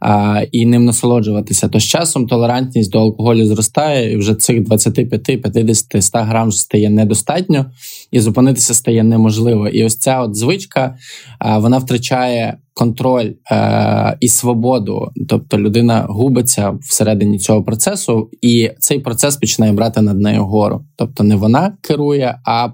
[0.00, 1.68] а, і ним насолоджуватися.
[1.68, 6.90] То з часом толерантність до алкоголю зростає, і вже цих 25, 50, 100 грам стає
[6.90, 7.66] недостатньо,
[8.10, 9.68] і зупинитися стає неможливо.
[9.68, 10.96] І ось ця от звичка
[11.38, 12.58] а, вона втрачає.
[12.74, 20.02] Контроль е, і свободу, тобто людина губиться всередині цього процесу, і цей процес починає брати
[20.02, 20.84] над нею гору.
[20.96, 22.68] Тобто не вона керує, а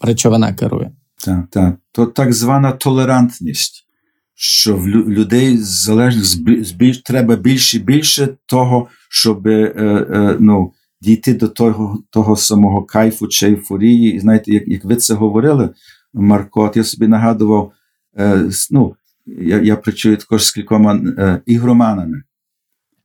[0.00, 0.90] речовина керує.
[1.24, 1.76] Так, так.
[1.92, 3.86] То так звана толерантність,
[4.34, 6.22] що в людей залежно
[6.64, 12.84] збільш, треба більше і більше того, щоб е, е, ну, дійти до того того самого
[12.84, 14.14] кайфу чи ейфорії.
[14.14, 15.70] І знаєте, як як ви це говорили,
[16.14, 17.72] Марко, я собі нагадував,
[18.18, 18.94] е, ну,
[19.26, 22.22] я я працюю також з кількома е, ігроманами.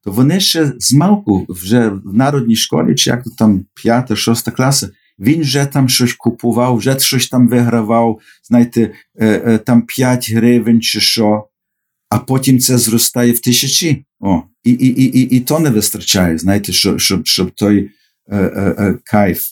[0.03, 4.51] То вони ще з малку вже в народній школі, чи як то там п'ята, шоста
[4.51, 10.31] класа, він вже там щось купував, вже щось там вигравав, знаєте, е, е, там 5
[10.31, 11.47] гривень чи що,
[12.09, 14.05] а потім це зростає в тисячі.
[14.19, 17.91] О, І і, і, і, і то не вистачає, знаєте, щоб щоб, щоб той
[18.27, 19.47] е, е, е, кайф.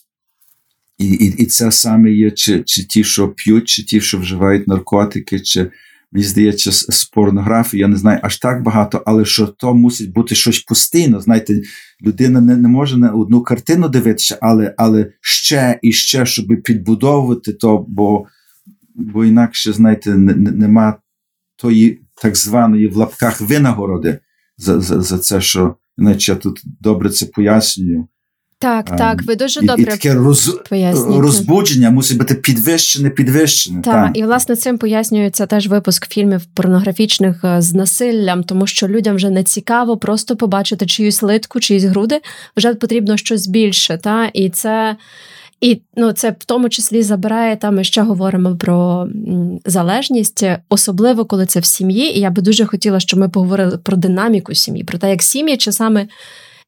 [0.97, 4.67] І і, і це саме є, чи чи ті, що п'ють, чи ті, що вживають
[4.67, 5.71] наркотики, чи
[6.11, 10.35] мені здається, з порнографії, я не знаю аж так багато, але що то мусить бути
[10.35, 11.21] щось постійно.
[11.21, 11.61] Знаєте,
[12.05, 17.53] людина не не може на одну картину дивитися, але але ще і ще, щоб підбудовувати
[17.53, 18.25] то, бо
[18.95, 20.97] бо інакше, знаєте, не, не, нема
[21.55, 24.19] тої так званої в лапках винагороди
[24.57, 28.07] за за, за це, що іначе я тут добре це пояснюю.
[28.59, 30.59] Так, ем, так, ви дуже добре і таке роз...
[31.07, 33.81] розбудження мусить бути підвищене, підвищене.
[33.81, 38.87] Так, так, і власне цим пояснюється теж випуск фільмів порнографічних е, з насиллям, тому що
[38.87, 42.21] людям вже не цікаво просто побачити чиюсь литку, чиїсь груди,
[42.57, 43.97] вже потрібно щось більше.
[43.97, 44.25] Та?
[44.33, 44.95] І це
[45.61, 47.75] і ну, це в тому числі забирає там.
[47.75, 49.07] Ми ще говоримо про
[49.65, 52.17] залежність, особливо коли це в сім'ї.
[52.17, 55.57] І я би дуже хотіла, щоб ми поговорили про динаміку сім'ї, про те, як сім'ї
[55.57, 56.07] часами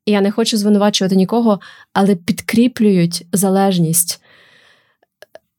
[0.06, 1.60] і я не хочу звинувачувати нікого,
[1.94, 4.22] але підкріплюють залежність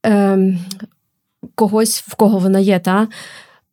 [0.05, 0.57] е,
[1.55, 3.07] когось, в кого вона є, та?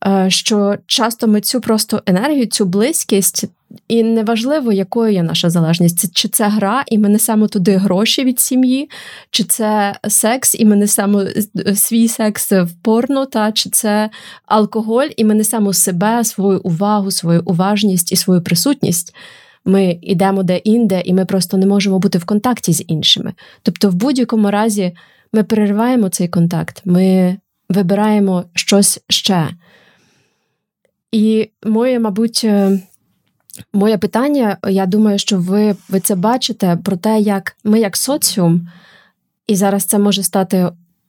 [0.06, 3.44] Е, що часто ми цю просто енергію, цю близькість,
[3.88, 8.40] і неважливо, якою є наша залежність, чи це гра, і ми несемо туди гроші від
[8.40, 8.90] сім'ї,
[9.30, 11.22] чи це секс, і ми несемо
[11.66, 14.10] е, свій секс в порно, та чи це
[14.46, 19.14] алкоголь, і ми несемо себе, свою увагу, свою уважність і свою присутність
[19.68, 23.32] ми йдемо де-інде, і ми просто не можемо бути в контакті з іншими.
[23.62, 24.96] Тобто, в будь-якому разі
[25.32, 27.36] ми перериваємо цей контакт, ми
[27.68, 29.48] вибираємо щось ще.
[31.12, 32.80] І моє, мабуть, е,
[33.72, 38.68] моє питання, я думаю, що ви, ви це бачите про те, як ми, як соціум,
[39.46, 40.68] І зараз це може стати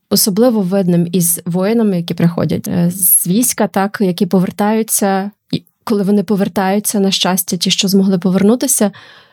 [0.10, 5.32] особливо видним із воїнами, які приходять е, з війська, так які повертаються,
[5.90, 8.92] коли вони повертаються на щастя, ті, що змогли повернутися.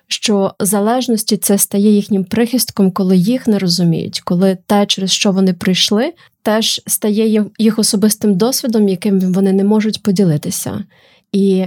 [0.09, 5.53] Що залежності це стає їхнім прихистком, коли їх не розуміють, коли те, через що вони
[5.53, 10.85] прийшли, теж стає їх особистим досвідом, яким вони не можуть поділитися.
[11.33, 11.64] І,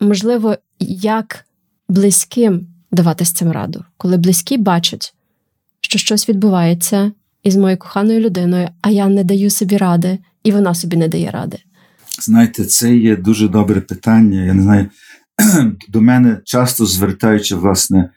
[0.00, 1.44] можливо, як
[1.88, 5.14] близьким давати з цим раду, коли близькі бачать,
[5.80, 7.12] що щось відбувається
[7.42, 11.30] із моєю коханою людиною, а я не даю собі ради, і вона собі не дає
[11.30, 11.58] ради.
[12.22, 14.44] Знаєте, це є дуже добре питання.
[14.44, 14.86] Я не знаю,
[15.88, 18.10] до мене часто звертаються власне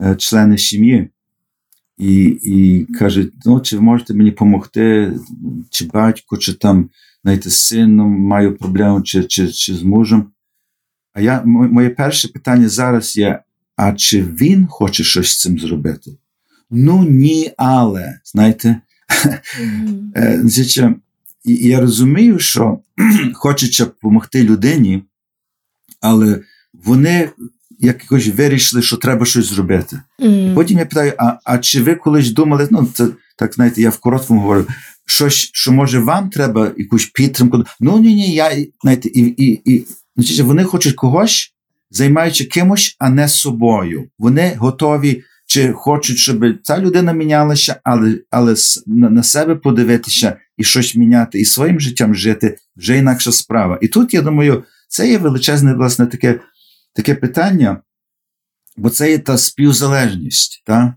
[0.00, 1.08] е, члени сім'ї
[1.98, 5.12] і і кажуть: ну, чи можете мені допомогти,
[5.70, 6.90] чи батько, чи там
[7.22, 10.26] знаєте, з сином маю проблему, чи, чи, чи з мужем.
[11.12, 13.42] А я, моє перше питання зараз є:
[13.76, 16.10] а чи він хоче щось з цим зробити?
[16.70, 18.80] Ну ні, але знаєте,
[20.14, 20.94] mm-hmm.
[21.46, 22.78] і я розумію, що
[23.34, 25.02] хочеться допомогти людині,
[26.00, 26.40] але
[26.84, 27.30] вони
[27.78, 30.00] якось вирішили, що треба щось зробити.
[30.18, 30.54] Mm-hmm.
[30.54, 33.98] Потім я питаю: а а чи ви колись думали, ну це так знаєте, я в
[33.98, 34.66] короткому говорю,
[35.06, 37.64] щось, що може вам треба якусь підтримку?
[37.80, 38.50] Ну ні, ні, я
[38.82, 41.54] знаєте, і і, і значить, вони хочуть когось,
[41.90, 44.08] займаючи кимось, а не собою.
[44.18, 45.22] Вони готові
[45.56, 48.54] чи хочуть, щоб ця людина мінялася, але але
[48.86, 53.78] на себе подивитися і щось міняти, і своїм життям жити вже інакша справа.
[53.82, 56.40] І тут я думаю, це є величезне власне таке
[56.94, 57.80] таке питання,
[58.76, 60.62] бо це є та співзалежність.
[60.66, 60.94] Та?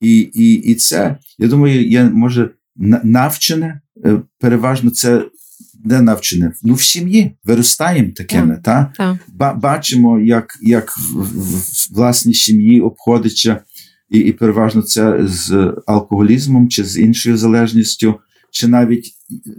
[0.00, 2.50] І і, і це, я думаю, є може
[3.04, 5.24] навчене, е, переважно це.
[5.86, 6.52] Де навчене?
[6.62, 8.92] Ну, в сім'ї виростаємо такими, та?
[8.96, 9.18] та?
[9.54, 13.60] Бачимо, як як в, в, в власній сім'ї обходиться
[14.10, 18.14] і і переважно це з алкоголізмом чи з іншою залежністю,
[18.50, 19.10] чи навіть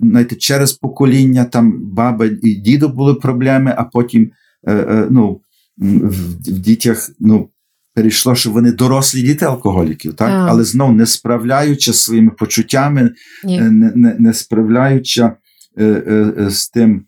[0.01, 4.31] знаєте, через покоління там баба і дідо були проблеми, а потім
[4.67, 5.41] е, е, ну,
[5.77, 6.09] в,
[6.51, 7.49] в дітях ну,
[7.95, 10.29] перейшло, що вони дорослі діти алкоголіків, так?
[10.29, 10.45] Yeah.
[10.49, 13.11] але знов не справляючи своїми почуттями.
[13.45, 15.33] Е, не, не, не справляючи е,
[15.77, 17.05] е, з тим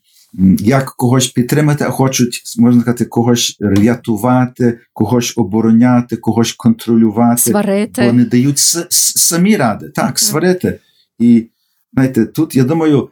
[0.60, 7.42] як когось підтримати, а хочуть, можна сказати, когось рятувати, когось обороняти, когось контролювати.
[7.42, 8.06] Сварити.
[8.06, 9.86] Вони дають с- с- самі ради.
[9.90, 10.80] Так, так, сварити.
[11.20, 11.50] І
[11.94, 13.10] знаєте, тут, я думаю,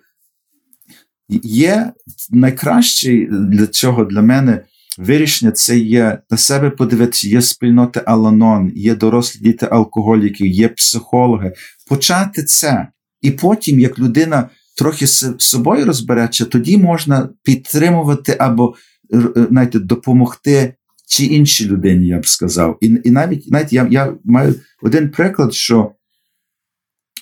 [1.44, 1.92] є
[2.30, 4.62] найкраще для цього для мене
[4.98, 11.54] вирішення це є на себе подивитися, є спільноти Аланон, є дорослі діти алкоголіків, є психологи.
[11.90, 12.88] Почати це.
[13.22, 18.76] І потім, як людина трохи з собою розбереться, тоді можна підтримувати або
[19.14, 20.74] е, знаєте, допомогти
[21.08, 22.78] чи іншій людині, я б сказав.
[22.82, 25.92] І і навіть знаєте, я я маю один приклад, що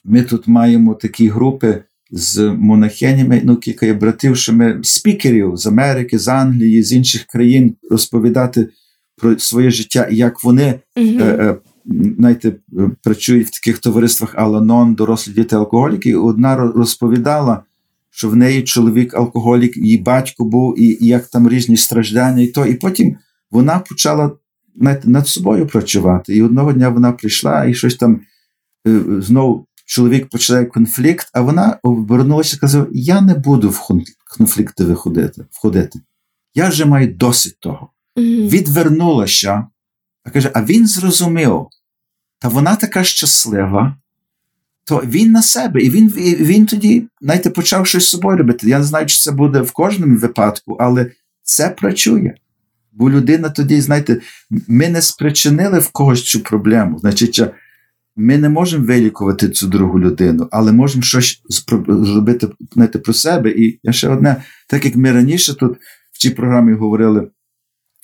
[0.06, 5.68] ми тут маємо такі групи з монахинями, ну, кілька є братів, що ми спікерів з
[5.68, 8.70] Америки, з Англії, з інших країн розповідати
[9.18, 10.80] про своє життя і як вони.
[10.98, 11.22] Mm-hmm.
[11.22, 11.56] Е,
[12.18, 12.56] знаєте,
[13.04, 16.10] працюють в таких товариствах Аланон, дорослі діти алкоголіки.
[16.10, 17.64] І одна розповідала,
[18.10, 22.48] що в неї чоловік алкоголік, її батько був, і, і як там різні страждання, і
[22.48, 22.66] то.
[22.66, 23.16] І потім
[23.52, 24.32] вона почала
[24.76, 26.36] знаєте, над собою працювати.
[26.36, 28.22] І одного дня вона прийшла і щось там
[28.88, 29.68] е, знову.
[29.86, 33.82] Чоловік починає конфлікт, а вона обернулася і казала: Я не буду в
[34.38, 36.00] конфлікти виходити, входити.
[36.56, 37.90] Я вже маю досить того.
[38.18, 38.50] Mm-hmm.
[38.50, 39.68] Відвернулася
[40.24, 41.68] а каже, а він зрозумів,
[42.40, 43.98] та вона така щаслива,
[44.86, 46.10] то він на себе, і він
[46.40, 48.70] він тоді, знаєте, почав щось з собою робити.
[48.70, 51.12] Я не знаю, чи це буде в кожному випадку, але
[51.44, 52.34] це працює.
[52.92, 54.22] Бо людина тоді, знаєте,
[54.68, 57.00] ми не спричинили в когось цю проблему.
[57.00, 57.42] Значить,
[58.16, 61.42] ми не можемо вилікувати цю другу людину, але можемо щось
[61.88, 63.52] зробити знаєте, про себе.
[63.52, 65.78] І ще одне, так як ми раніше тут
[66.12, 67.28] в цій програмі говорили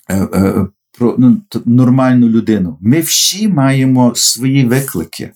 [0.08, 0.66] е, е,
[0.98, 2.78] про ну, нормальну людину.
[2.80, 5.30] Ми всі маємо свої виклики.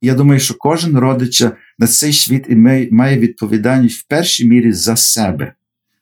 [0.00, 2.56] Я думаю, що кожен родича на цей світ і
[2.90, 5.54] має відповідальність в першій мірі за себе,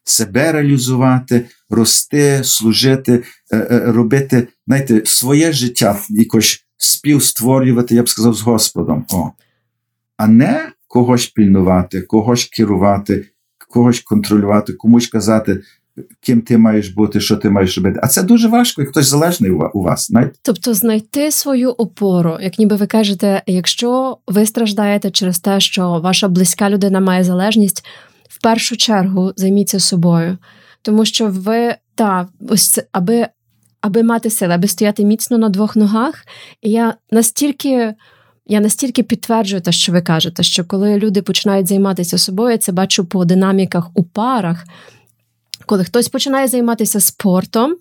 [0.05, 8.35] себе реалізувати, рости, служити, е, е, робити знаєте, своє життя якось співстворювати, я б сказав,
[8.35, 9.07] з Господом.
[9.13, 9.31] О.
[10.17, 13.27] А не когось пільнувати, когось керувати,
[13.69, 15.63] когось контролювати, комусь казати,
[16.21, 18.01] ким ти маєш бути, що ти маєш робити.
[18.03, 20.07] А це дуже важко, як хтось залежний у вас.
[20.07, 20.33] Знаєте?
[20.43, 26.29] Тобто знайти свою опору, як ніби ви кажете, якщо ви страждаєте через те, що ваша
[26.29, 27.85] близька людина має залежність,
[28.29, 30.39] в першу чергу займіться собою,
[30.83, 33.27] тому що ви та ось це, аби.
[33.83, 36.15] Аби мати сили, аби стояти міцно на двох ногах,
[36.63, 37.95] і я настільки
[38.51, 42.73] я настільки підтверджую те, що ви кажете, що коли люди починають займатися собою, я це
[42.73, 44.65] бачу по динаміках у парах.
[45.71, 47.77] Коли хтось починає займатися спортом,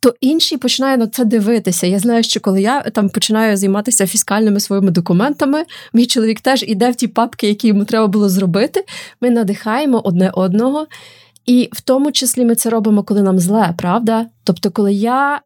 [0.00, 1.86] то інший починає на це дивитися.
[1.86, 6.90] Я знаю, що коли я там починаю займатися фіскальними своїми документами, мій чоловік теж іде
[6.90, 8.84] в ті папки, які йому треба було зробити.
[9.20, 10.86] Ми надихаємо одне одного.
[11.46, 14.26] І в тому числі ми це робимо, коли нам зле, правда?
[14.44, 15.40] Тобто, коли я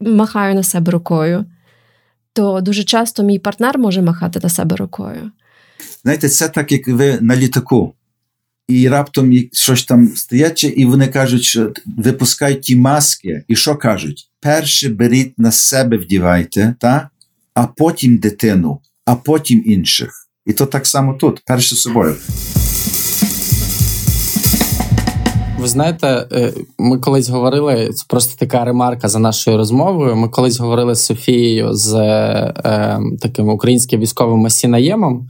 [0.00, 1.44] махаю на себе рукою,
[2.32, 5.30] то дуже часто мій партнер може махати на себе рукою.
[6.02, 7.94] Знаєте, це так, як ви на літаку.
[8.68, 14.30] І раптом щось там стається, і вони кажуть, що випускають ті маски, і що кажуть?
[14.40, 17.10] Перше беріть на себе вдівайте, та?
[17.54, 20.10] а потім дитину, а потім інших.
[20.46, 22.16] І то так само тут, перше собою.
[25.58, 30.16] Ви знаєте, е, ми колись говорили, це просто така ремарка за нашою розмовою.
[30.16, 35.28] Ми колись говорили з Софією з е, таким українським військовим Масінаємом,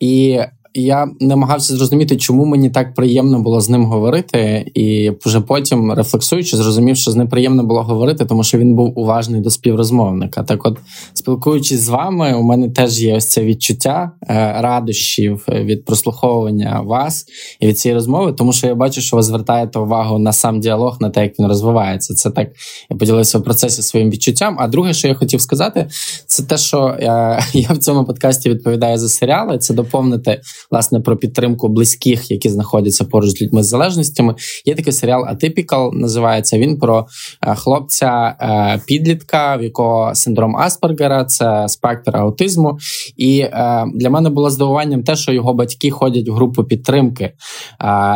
[0.00, 0.38] і
[0.82, 6.56] я намагався зрозуміти, чому мені так приємно було з ним говорити, і вже потім, рефлексуючи,
[6.56, 10.42] зрозумів, що з ним приємно було говорити, тому що він був уважний до співрозмовника.
[10.42, 10.78] Так, от,
[11.14, 17.26] спілкуючись з вами, у мене теж є ось це відчуття е, радощів від прослуховування вас
[17.60, 20.96] і від цієї розмови, тому що я бачу, що ви звертаєте увагу на сам діалог,
[21.00, 22.14] на те, як він розвивається.
[22.14, 22.48] Це так
[22.90, 24.56] я поділився в процесі своїм відчуттям.
[24.58, 25.88] А друге, що я хотів сказати,
[26.26, 31.16] це те, що я, я в цьому подкасті відповідаю за серіали, це доповнити власне про
[31.16, 34.34] підтримку близьких, які знаходяться поруч з людьми з залежностями.
[34.64, 37.06] Є такий серіал Atypical, називається він про
[37.42, 42.78] е, хлопця е, підлітка, в якого синдром Аспергера, це спектр аутизму.
[43.16, 47.32] І е, для мене було здивуванням те, що його батьки ходять в групу підтримки.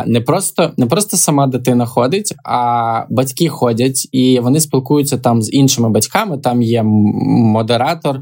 [0.07, 5.53] Не просто не просто сама дитина ходить, а батьки ходять і вони спілкуються там з
[5.53, 6.39] іншими батьками.
[6.39, 8.21] Там є модератор,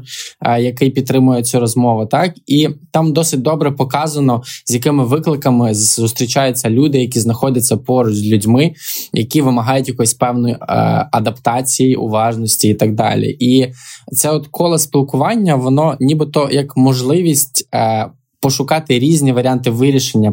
[0.59, 2.05] який підтримує цю розмову.
[2.05, 8.13] Так і там досить добре показано показано, з якими викликами зустрічаються люди, які знаходяться поруч
[8.15, 8.73] з людьми,
[9.13, 10.65] які вимагають якоїсь певної е,
[11.11, 13.37] адаптації, уважності і так далі.
[13.39, 13.67] І
[14.11, 17.67] це от коло спілкування, воно нібито як можливість.
[17.73, 18.09] Е,
[18.41, 20.31] Пошукати різні варіанти вирішення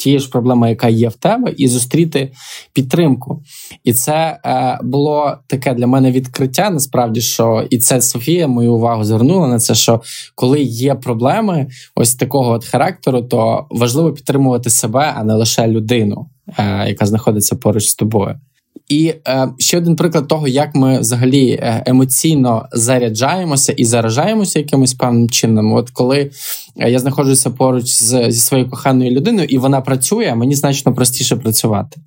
[0.00, 2.32] тієї ж проблеми, яка є в тебе, і зустріти
[2.72, 3.42] підтримку.
[3.84, 6.70] І це е, було таке для мене відкриття.
[6.70, 10.00] Насправді, що і це Софія мою увагу звернула на це, що
[10.34, 16.26] коли є проблеми ось такого от характеру, то важливо підтримувати себе, а не лише людину,
[16.58, 18.40] е, яка знаходиться поруч з тобою.
[18.90, 24.94] І е, ще один приклад того, як ми взагалі е, емоційно заряджаємося і заражаємося якимось
[24.94, 25.72] певним чином.
[25.72, 26.30] От коли
[26.76, 31.36] е, я знаходжуся поруч з, зі своєю коханою людиною, і вона працює, мені значно простіше
[31.36, 32.00] працювати.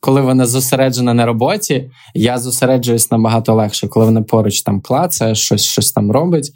[0.00, 3.88] Коли вона зосереджена на роботі, я зосереджуюсь набагато легше.
[3.88, 6.52] Коли вона поруч там клацає, щось щось там робить,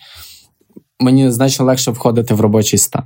[1.00, 3.02] мені значно легше входити в робочий стан.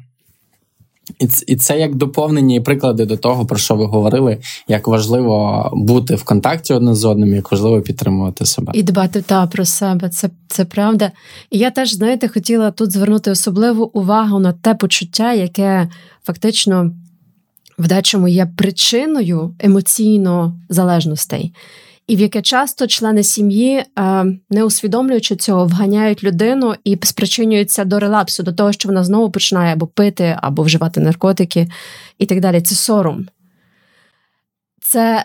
[1.18, 4.88] І це, і це як доповнення і приклади до того, про що ви говорили, як
[4.88, 9.64] важливо бути в контакті одне з одним, як важливо підтримувати себе і дбати та про
[9.64, 10.08] себе.
[10.08, 11.10] Це це правда.
[11.50, 15.88] І я теж знаєте, хотіла тут звернути особливу увагу на те почуття, яке
[16.24, 16.90] фактично
[17.78, 21.54] в дечому є причиною емоційно залежностей
[22.06, 27.98] і в яке часто члени сім'ї, е, не усвідомлюючи цього, вганяють людину і спричинюються до
[27.98, 31.68] релапсу, до того, що вона знову починає або пити, або вживати наркотики
[32.18, 32.60] і так далі.
[32.60, 33.26] Це сором.
[34.86, 35.24] Це,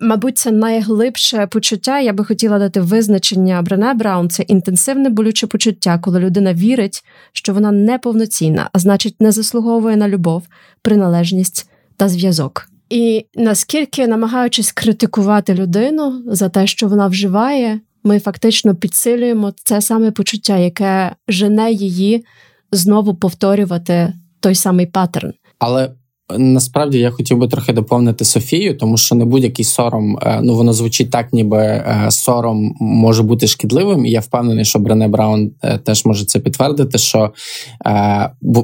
[0.00, 2.00] мабуть, це найглибше почуття.
[2.00, 4.30] Я би хотіла дати визначення Брене Браун.
[4.30, 10.08] Це інтенсивне болюче почуття, коли людина вірить, що вона неповноцінна, а значить, не заслуговує на
[10.08, 10.42] любов,
[10.82, 12.68] приналежність та зв'язок.
[12.90, 20.10] І наскільки, намагаючись критикувати людину за те, що вона вживає, ми фактично підсилюємо це саме
[20.10, 22.24] почуття, яке жене її
[22.72, 25.32] знову повторювати той самий паттерн.
[25.58, 25.90] Але
[26.36, 30.72] Насправді я хотів би трохи доповнити Софію, тому що не будь-який сором, е, ну воно
[30.72, 34.06] звучить так, ніби е, сором може бути шкідливим.
[34.06, 36.98] І я впевнений, що Брене Браун е, теж може це підтвердити.
[36.98, 37.32] Що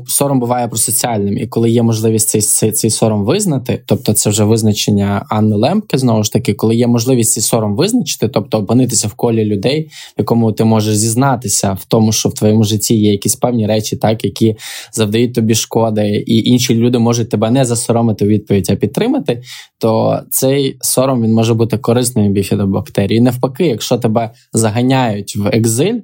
[0.07, 4.45] сором буває просоціальним, і коли є можливість цей цей, цей сором визнати, тобто це вже
[4.45, 9.15] визначення Анни Лемпки, знову ж таки, коли є можливість цей сором визначити, тобто опинитися в
[9.15, 13.37] колі людей, в якому ти можеш зізнатися в тому, що в твоєму житті є якісь
[13.37, 14.57] певні речі, так які
[14.93, 19.43] завдають тобі шкоди, і інші люди можуть тебе не засоромити відповідь, а підтримати,
[19.79, 23.19] то цей сором він може бути корисним біфідобактерії.
[23.19, 26.01] І навпаки, якщо тебе заганяють в екзиль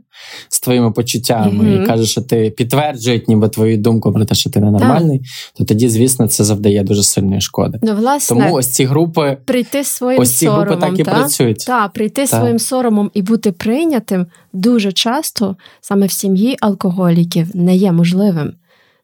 [0.48, 1.82] з твоїми почуттями mm-hmm.
[1.82, 5.28] і кажуть, що ти підтверджують, ніби твою думку про те, що ти ненормальний, так.
[5.55, 7.78] то тоді, звісно, це завдає дуже сильної шкоди.
[7.82, 11.11] Ну, власне, Тому ось ці групи прийти своїм ось ці соромом, групи так і та?
[11.11, 11.64] працюють.
[11.66, 12.38] Так, прийти та.
[12.38, 18.53] своїм соромом і бути прийнятим дуже часто саме в сім'ї алкоголіків не є можливим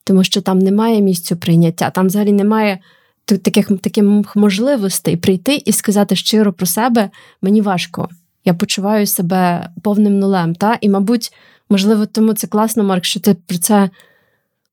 [0.07, 2.78] тому що там немає місцю прийняття, там взагалі немає
[3.24, 7.11] таких таких можливостей прийти і сказати щиро про себе
[7.42, 8.09] мені важко.
[8.44, 10.54] Я почуваю себе повним нулем.
[10.54, 10.78] Та?
[10.80, 11.32] І, мабуть,
[11.70, 13.90] можливо, тому це класно, Марк, що ти про це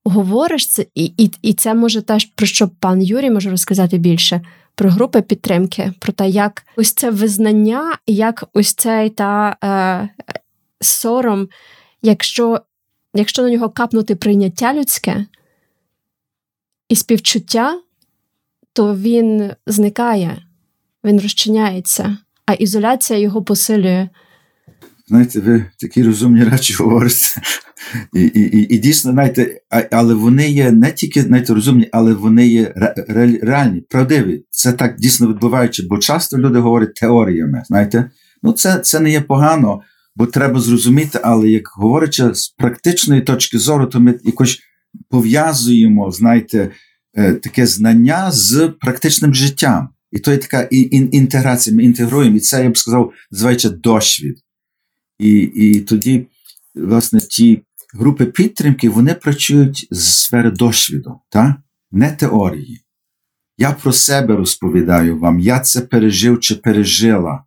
[0.04, 4.42] говориш, це, і і, і це може теж про що пан Юрій може розказати більше.
[4.76, 10.10] Про групи підтримки, про те, як ось це визнання, як ось цей та е,
[10.82, 11.48] сором,
[12.02, 12.62] якщо
[13.14, 15.26] якщо на нього капнути прийняття людське
[16.90, 17.80] і співчуття,
[18.74, 20.44] то він зникає,
[21.04, 24.10] він розчиняється, а ізоляція його посилює.
[25.08, 27.26] Знаєте, ви такі розумні речі говорите.
[28.14, 29.62] І і, і, і дійсно, знаєте,
[29.92, 34.46] але вони є не тільки знаєте, розумні, але вони є ре, реальні, правдиві.
[34.50, 37.64] Це так дійсно відбувається, бо часто люди говорять теоріями.
[37.68, 38.10] знаєте.
[38.44, 39.82] Ну, Це це не є погано,
[40.16, 44.60] бо треба зрозуміти, але як говорячи з практичної точки зору, то ми якось
[45.10, 46.72] пов'язуємо, знаєте,
[47.14, 49.90] е, таке знання з практичним життям.
[50.12, 50.62] І то є така
[50.92, 54.38] інтеграція, ми інтегруємо, і це я б сказав, називається досвід.
[55.20, 56.28] І і тоді,
[56.76, 57.62] власне, ті
[57.94, 61.56] групи підтримки вони працюють з сфери досвіду, та?
[61.92, 62.80] не теорії.
[63.58, 67.44] Я про себе розповідаю вам, я це пережив чи пережила.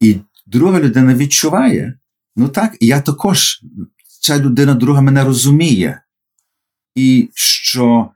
[0.00, 0.16] І
[0.46, 1.98] друга людина відчуває.
[2.36, 3.60] Ну так, я також,
[4.20, 6.00] ця людина друга мене розуміє.
[6.94, 8.10] І що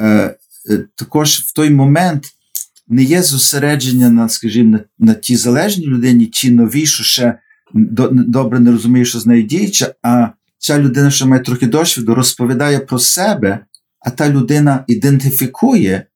[0.00, 0.06] е,
[0.70, 2.24] е, також в той момент
[2.88, 7.38] не є зосередження на, скажімо, на, на тій залежній людині, ті нові, що ще
[7.74, 12.14] до, добре не розуміє, що з нею діється, а ця людина, що має трохи досвіду,
[12.14, 13.64] розповідає про себе,
[14.00, 16.06] а та людина ідентифікує.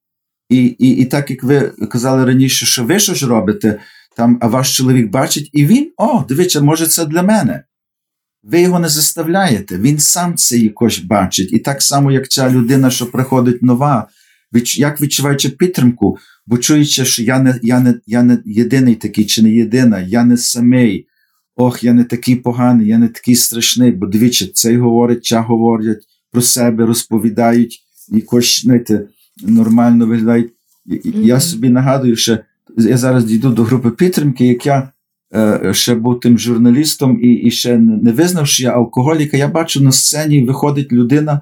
[0.48, 1.60] І і, і так як ви
[1.90, 3.80] казали раніше, що ви що ж робите,
[4.16, 7.64] там, а ваш чоловік бачить, і він, о, дивіться, може, це для мене.
[8.42, 11.52] Ви його не заставляєте, він сам це якось бачить.
[11.52, 14.08] І так само, як ця людина, що приходить нова,
[14.76, 19.42] як відчуваючи підтримку, бо чуючи, що я не я, не, я не єдиний такий, чи
[19.42, 21.06] не єдина, я не самий,
[21.56, 26.04] ох, я не такий поганий, я не такий страшний, бо дивіться, цей говорить, ця говорять
[26.32, 29.06] про себе, розповідають, якось знаєте,
[29.42, 30.52] нормально виглядають.
[30.86, 31.22] Mm-hmm.
[31.22, 32.38] Я собі нагадую, що
[32.76, 34.92] я зараз дійду до групи підтримки, як я
[35.34, 39.36] е, ще був тим журналістом і і ще не визнав, що я алкоголіка.
[39.36, 41.40] Я бачу на сцені, виходить людина,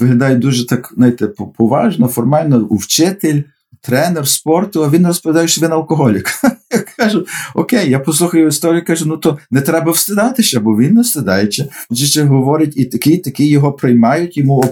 [0.00, 3.42] виглядає дуже так, знаєте, поважно, формально, вчитель,
[3.80, 6.28] тренер спорту, а він розповідає, що він алкоголік.
[6.72, 11.00] Я кажу, окей, я послухаю історію, кажу, ну то не треба встидатися, бо він не
[11.00, 11.68] встидається.
[12.12, 14.64] Чи говорить, і такі, такі його приймають, йому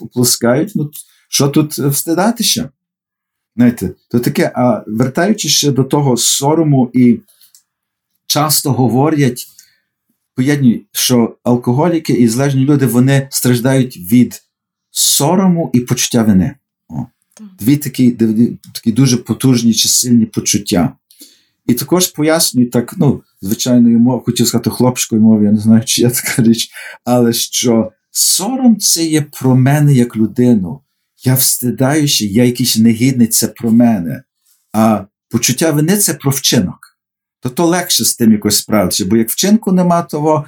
[0.00, 0.72] оплескають.
[0.74, 0.90] Ну,
[1.28, 2.70] що тут встидатися?
[3.58, 7.20] Знаєте, то таке, а вертаючись ще до того сорому, і
[8.26, 9.46] часто говорять,
[10.34, 14.42] поєднують, що алкоголіки і залежні люди вони страждають від
[14.90, 16.54] сорому і почуття вини.
[16.88, 17.06] О.
[17.60, 18.10] Дві такі
[18.74, 20.92] такі дуже потужні чи сильні почуття.
[21.66, 26.02] І також пояснюють так, ну, звичайною мовою, хотів сказати хлопською мовою, я не знаю, чи
[26.02, 26.70] я така річ,
[27.04, 30.80] але що сором це є про мене як людину.
[31.24, 34.22] Я встидаюся, я якийсь негідний, це про мене.
[34.72, 36.98] А почуття вини це про вчинок.
[37.40, 40.44] То то легше з тим якось справитися, бо як вчинку нема того,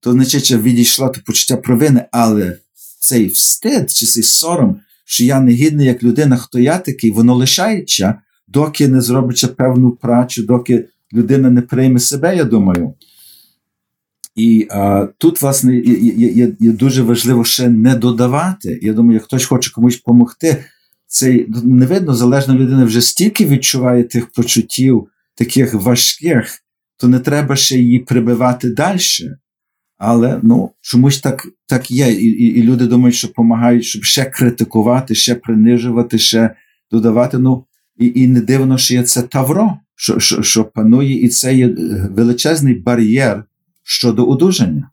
[0.00, 2.58] то значить відійшло то почуття провини, але
[3.00, 8.14] цей встид чи цей сором, що я негідний як людина, хто я такий, воно лишається,
[8.48, 12.94] доки не зробиться певну працю, доки людина не прийме себе, я думаю.
[14.34, 18.78] І а, тут, власне, є, є, є дуже важливо ще не додавати.
[18.82, 20.64] Я думаю, як хтось хоче комусь допомогти,
[21.06, 26.58] цей не видно, залежна людина вже стільки відчуває тих почуттів, таких важких,
[26.96, 28.98] то не треба ще її прибивати далі.
[29.98, 32.12] Але ну, чомусь так так є.
[32.12, 36.54] І, і і, люди думають, що допомагають, щоб ще критикувати, ще принижувати, ще
[36.90, 37.38] додавати.
[37.38, 37.64] Ну,
[37.98, 41.76] І і не дивно, що є це тавро, що, що, що панує, і це є
[42.10, 43.44] величезний бар'єр
[43.84, 44.90] щодо одужання.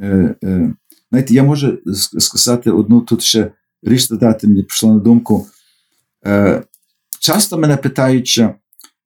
[0.00, 0.74] Е, е,
[1.10, 1.78] Знаєте, я можу
[2.18, 3.50] сказати одну тут ще
[3.82, 5.46] річ додати, мені прийшло на думку.
[6.26, 6.62] Е,
[7.20, 8.44] Часто мене питають,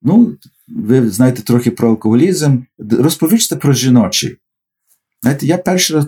[0.02, 0.36] ну,
[0.68, 4.36] ви знаєте трохи про алкоголізм, розповідьте про жіночий.
[5.22, 6.06] Знаєте, я перший раз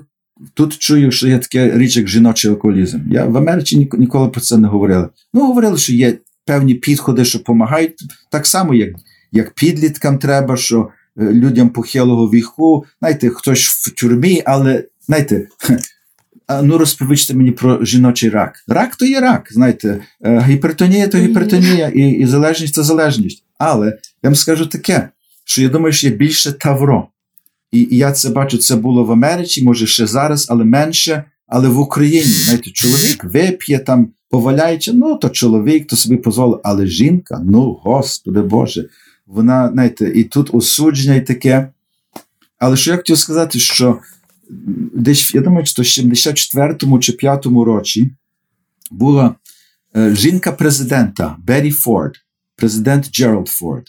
[0.55, 3.01] тут чую, що є таке річ, як жіночий алкоголізм.
[3.11, 5.09] Я в Америці ніколи про це не говорили.
[5.35, 7.95] Ну, говорили, що є певні підходи, що допомагають,
[8.31, 8.91] так само, як
[9.33, 15.49] як підліткам треба, що людям похилого віку, знаєте, хтось в тюрмі, але знаєте,
[16.63, 18.65] ну розповічте мені про жіночий рак.
[18.69, 23.45] Рак то є рак, знаєте, е, гіпертонія то гіпертонія, і і залежність це залежність.
[23.59, 25.09] Але я вам скажу таке,
[25.45, 27.09] що я думаю, що є більше тавро.
[27.73, 31.25] І, і я це бачу, це було в Америці, може ще зараз, але менше.
[31.47, 36.87] Але в Україні, знаєте, чоловік вип'є там, поваляючи, ну то чоловік, то собі дозволить, але
[36.87, 38.89] жінка, ну, Господи Боже,
[39.27, 41.73] вона, знаєте, і тут осудження і таке.
[42.59, 43.99] Але що я хотів сказати, що
[44.95, 48.11] десь, я думаю, що в 74-му чи 5-му році
[48.91, 49.35] була
[49.97, 52.15] е, жінка президента Беррі Форд,
[52.57, 53.85] президент Джеральд Форд.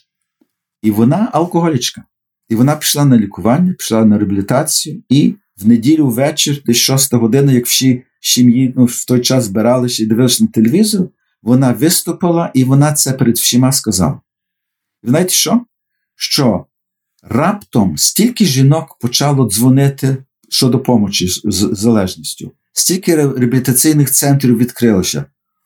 [0.82, 2.04] І вона алкоголічка.
[2.50, 7.52] І вона пішла на лікування, пішла на реабілітацію, і в неділю вечір, десь 6 година,
[7.52, 11.08] як всі сім'ї ну, в той час збиралися і дивилися на телевізор,
[11.42, 14.20] вона виступила і вона це перед всіма сказала.
[15.06, 15.62] І знаєте що?
[16.16, 16.66] Що
[17.24, 20.18] раптом стільки жінок почало дзвонити
[20.50, 25.26] щодо допомоги з залежністю, стільки реабілітаційних центрів відкрилося,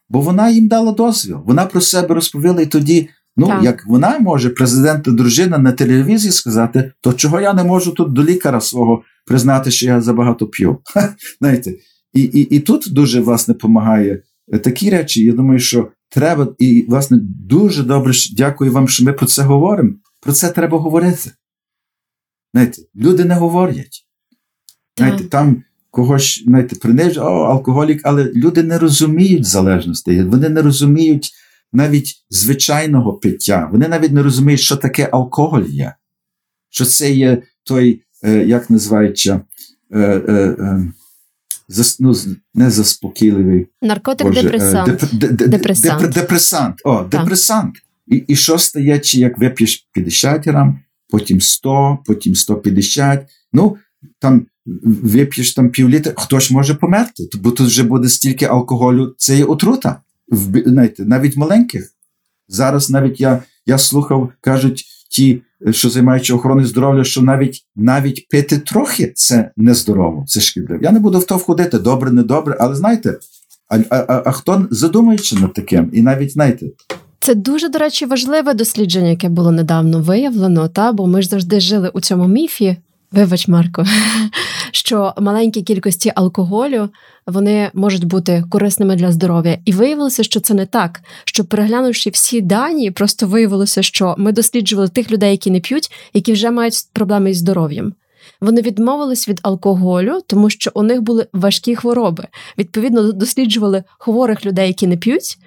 [0.10, 1.42] бо вона їм дала дозвіл.
[1.46, 3.10] Вона про себе розповіла і тоді.
[3.38, 3.64] Ну, так.
[3.64, 8.24] як вона може, президент дружина на телевізії сказати, то чого я не можу тут до
[8.24, 10.78] лікаря свого признати, що я забагато п'ю.
[11.40, 11.74] Знаєте,
[12.14, 14.24] І і, і тут дуже власне допомагає
[14.58, 15.24] такі речі.
[15.24, 19.94] Я думаю, що треба, і, власне, дуже добре дякую вам, що ми про це говоримо.
[20.22, 21.32] Про це треба говорити.
[22.54, 24.06] Знаєте, Люди не говорять.
[24.98, 31.32] Знаєте, Там когось знаєте, принижують, о, алкоголік, але люди не розуміють залежності, вони не розуміють
[31.74, 35.96] навіть звичайного пиття, вони навіть не розуміють, що таке алкоголь є,
[36.70, 39.42] що це є той, е, як називається,
[39.92, 40.94] е, е, е,
[41.70, 42.16] зас, ну,
[42.54, 43.68] не заспокійливий.
[43.82, 44.88] Наркотик Боже, депресант.
[44.88, 46.02] Деп, деп, депресант.
[46.02, 46.82] Деп, депресант.
[46.86, 47.76] О, депресант.
[48.08, 53.30] І, і що стається, як вип'єш 50 грам, потім 100, потім 150.
[53.54, 53.78] Ну,
[54.20, 54.46] там
[54.84, 60.02] вип'єш там півлітра, хтось може померти, бо тут вже буде стільки алкоголю, це є отрута.
[60.66, 61.94] знаєте, Навіть маленьких.
[62.48, 65.42] Зараз навіть я я слухав, кажуть ті,
[65.72, 70.84] що займаються охороною здоров'я, що навіть навіть пити трохи це нездорово, це шкідливо.
[70.84, 73.20] Я не буду в то входити, добре, не добре, але знаєте,
[73.70, 75.90] а, а, а хто задумується над таким?
[75.94, 76.66] І навіть знаєте.
[77.20, 81.60] Це дуже, до речі, важливе дослідження, яке було недавно виявлено, та бо ми ж завжди
[81.60, 82.78] жили у цьому міфі,
[83.12, 83.86] Вибач, Марко,
[84.72, 86.90] що маленькі кількості алкоголю
[87.28, 91.02] вони можуть бути корисними для здоров'я, і виявилося, що це не так.
[91.24, 96.34] Що переглянувши всі дані, просто виявилося, що ми досліджували тих людей, які не п'ють, які
[96.34, 97.94] вже мають проблеми із здоров'ям.
[98.42, 102.28] Вони відмовились від алкоголю, тому що у них були важкі хвороби.
[102.58, 105.38] Відповідно, досліджували хворих людей, які не п'ють.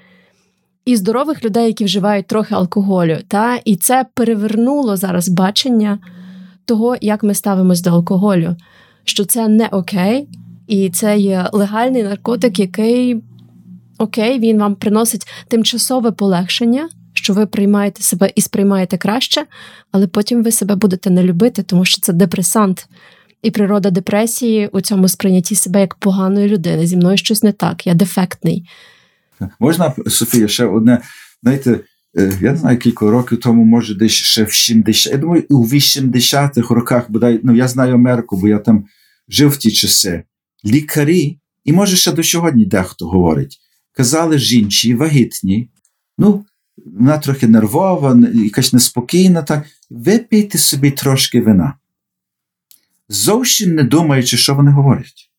[0.85, 5.99] І здорових людей, які вживають трохи алкоголю, та і це перевернуло зараз бачення
[6.65, 8.57] того, як ми ставимось до алкоголю,
[9.05, 10.29] що це не окей,
[10.67, 13.23] і це є легальний наркотик, який
[13.99, 19.47] окей, він вам приносить тимчасове полегшення, що ви приймаєте себе і сприймаєте краще,
[19.93, 22.89] але потім ви себе будете не любити, тому що це депресант.
[23.43, 26.87] І природа депресії у цьому сприйнятті себе як поганої людини.
[26.87, 28.69] Зі мною щось не так, я дефектний.
[29.61, 31.03] Можна, Софія, ще одне.
[31.43, 31.81] Знаєте,
[32.15, 36.75] я не знаю, кілька років тому, може, десь ще в 70 Я думаю, у 80-х
[36.75, 38.87] роках, бодай, ну я знаю Америку, бо я там
[39.29, 40.25] жив в ті часи.
[40.65, 43.59] Лікарі, і може ще до сьогодні дехто говорить,
[43.93, 45.71] казали жінці, вагітні,
[46.19, 46.45] ну,
[46.87, 51.75] вона трохи нервова, якась неспокійна, так, випійте собі трошки вина.
[53.09, 55.31] Зовсім не думаючи, що вони говорять.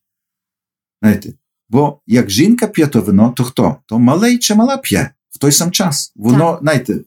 [1.01, 1.33] Знаєте,
[1.69, 3.75] Бо як жінка п'є то вино, то хто?
[3.85, 5.09] То малий чи мала п'є
[5.43, 6.13] той сам час.
[6.15, 6.59] Воно, так.
[6.61, 6.99] знаєте,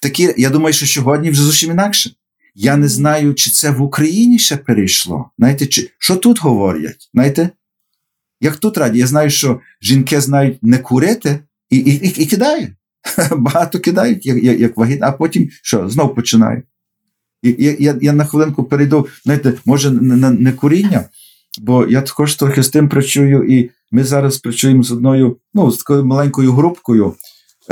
[0.00, 2.10] такі, я думаю, що сьогодні вже зовсім інакше.
[2.54, 5.30] Я не знаю, чи це в Україні ще перейшло.
[5.38, 7.10] Знаєте, чи, Що тут говорять?
[7.14, 7.50] Знаєте?
[8.40, 11.38] Як тут раді, я знаю, що жінки знають не курити
[11.70, 12.70] і і, і, і кидають.
[13.36, 16.64] Багато кидають, як як, як вагітна, а потім що, знов починають.
[17.42, 21.04] І, я, я я, на хвилинку перейду, знаєте, може, на, на не куріння,
[21.60, 25.78] бо я також трохи з тим працюю, і ми зараз працюємо з одною, ну, з
[25.78, 27.14] такою маленькою групкою.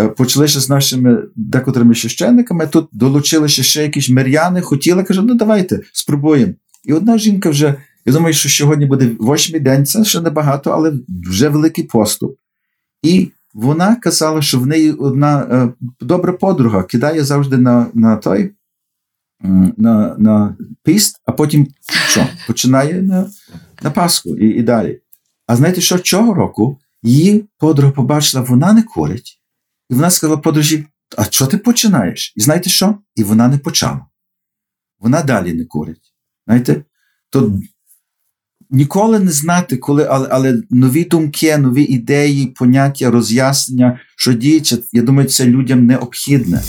[0.01, 5.81] Е, почалися з нашими декотрими священниками, тут долучилися ще якісь миряни, хотіли, кажуть, ну давайте
[5.93, 6.53] спробуємо.
[6.85, 7.75] І одна жінка вже,
[8.07, 12.37] я думаю, що сьогодні буде восьмий день, це ще небагато, але вже великий поступ.
[13.03, 15.69] І вона казала, що в неї одна е,
[16.01, 18.51] добра подруга кидає завжди на на той
[19.77, 21.67] на на піст, а потім
[22.09, 22.27] що?
[22.47, 23.27] Починає на
[23.83, 25.01] на Пасху і, і далі.
[25.47, 29.38] А знаєте, що цього року її подруга побачила, вона не курить.
[29.91, 30.87] І вона сказала подружі,
[31.17, 32.33] а що ти починаєш?
[32.37, 32.99] І знаєте що?
[33.15, 34.07] І вона не почала.
[34.99, 36.15] Вона далі не курить.
[36.47, 36.85] Знаєте?
[37.31, 37.61] То
[38.71, 45.03] ніколи не знати, коли, але але нові думки, нові ідеї, поняття, роз'яснення, що діється, я
[45.03, 46.63] думаю, це людям необхідне.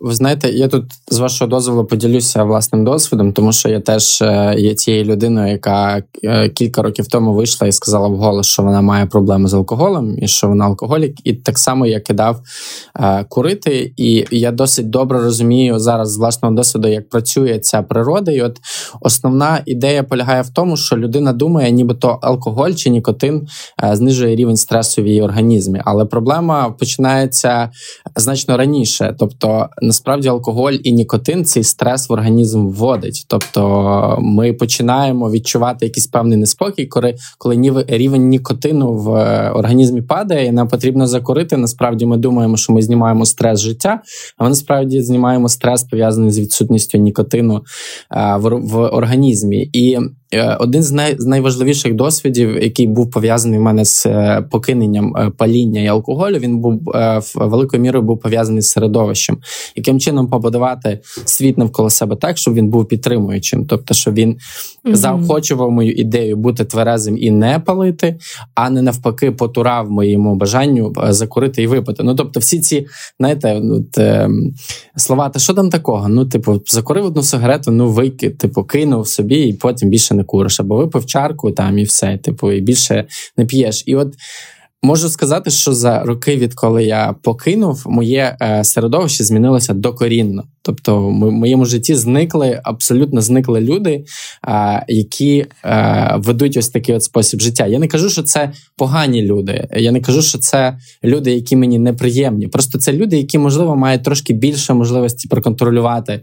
[0.00, 4.54] Ви знаєте, я тут з вашого дозволу поділюся власним досвідом, тому що я теж е,
[4.58, 9.06] є тією людиною, яка е, кілька років тому вийшла і сказала вголос, що вона має
[9.06, 11.14] проблеми з алкоголем і що вона алкоголік.
[11.24, 12.40] І так само я кидав
[13.00, 13.92] е, курити.
[13.96, 18.32] І я досить добре розумію зараз з власного досвіду, як працює ця природа.
[18.32, 18.56] І от
[19.00, 23.46] основна ідея полягає в тому, що людина думає, нібито алкоголь чи нікотин
[23.92, 25.82] знижує рівень стресу в її організмі.
[25.84, 27.70] Але проблема починається
[28.16, 29.14] значно раніше.
[29.18, 33.24] тобто Тобто, насправді алкоголь і нікотин цей стрес в організм вводить.
[33.28, 40.46] Тобто ми починаємо відчувати якийсь певний неспокій, коли коли рівень нікотину в е, організмі падає,
[40.46, 41.56] і нам потрібно закурити.
[41.56, 44.02] Насправді ми думаємо, що ми знімаємо стрес життя,
[44.38, 47.56] а ми насправді знімаємо стрес пов'язаний з відсутністю нікотину
[48.16, 49.70] е, в, в організмі.
[49.72, 49.98] І
[50.58, 55.30] один з най, з найважливіших досвідів, який був пов'язаний в мене з е, покиненням е,
[55.36, 56.82] паління і алкоголю, він був
[57.34, 59.38] великою мірою був пов'язаний з середовищем,
[59.76, 64.36] яким чином побудувати світ навколо себе так, щоб він був підтримуючим, тобто, щоб він
[64.84, 64.96] mm-hmm.
[64.96, 68.18] заохочував мою ідею бути тверезим і не палити,
[68.54, 72.02] а не навпаки, потурав моєму бажанню закурити і випити.
[72.02, 72.86] Ну тобто, всі ці
[73.20, 74.30] знаєте, от, е,
[74.96, 76.08] слова, та що там такого?
[76.08, 80.60] Ну, типу, закурив одну сигарету, ну вики, типу, кинув собі, і потім більше не куриш,
[80.60, 83.04] або випив чарку там і все, типу, і більше
[83.36, 83.82] не п'єш.
[83.86, 84.14] І от
[84.84, 90.44] Можу сказати, що за роки, відколи я покинув, моє е, середовище змінилося докорінно.
[90.66, 94.04] Тобто, в моєму житті зникли абсолютно зникли люди,
[94.88, 97.66] які е, ведуть ось такий от спосіб життя.
[97.66, 99.68] Я не кажу, що це погані люди.
[99.76, 102.48] Я не кажу, що це люди, які мені неприємні.
[102.48, 106.20] Просто це люди, які можливо мають трошки більше можливості проконтролювати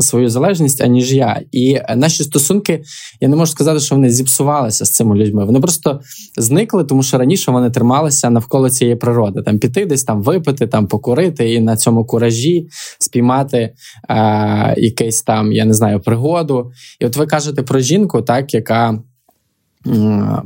[0.00, 1.40] свою залежність, аніж я.
[1.52, 2.82] І наші стосунки,
[3.20, 5.44] я не можу сказати, що вони зіпсувалися з цими людьми.
[5.44, 6.00] Вони просто
[6.36, 9.42] зникли, тому що раніше вони трималися навколо цієї природи.
[9.42, 12.68] Там піти десь там випити, там покурити і на цьому куражі
[12.98, 13.73] спіймати
[14.08, 16.72] е, якийсь там, я не знаю, пригоду.
[17.00, 18.98] І от ви кажете про жінку, так, яка.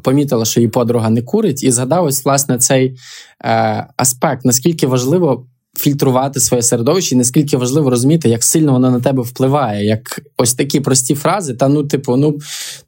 [0.02, 2.96] Помітила, що її подруга не курить, і згадав ось власне цей
[3.44, 5.46] е, аспект, наскільки важливо
[5.78, 10.54] фільтрувати своє середовище, і наскільки важливо розуміти, як сильно воно на тебе впливає, як ось
[10.54, 12.38] такі прості фрази, та ну, типу, ну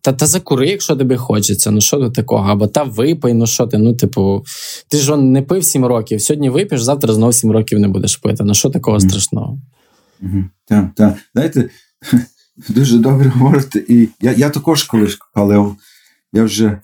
[0.01, 3.67] та та закури, якщо тобі хочеться, ну що до такого, або та випий, ну що
[3.67, 4.45] ти, ну, типу,
[4.89, 8.17] ти ж он не пив сім років, сьогодні вип'єш, завтра знову сім років не будеш
[8.17, 8.45] пити.
[8.45, 9.09] Ну що такого mm-hmm.
[9.09, 9.59] страшного?
[10.65, 11.19] Так, так.
[11.35, 11.71] Знаєте,
[12.69, 13.85] дуже добре говорите.
[13.89, 15.77] І я я також колись палив.
[16.33, 16.81] Я вже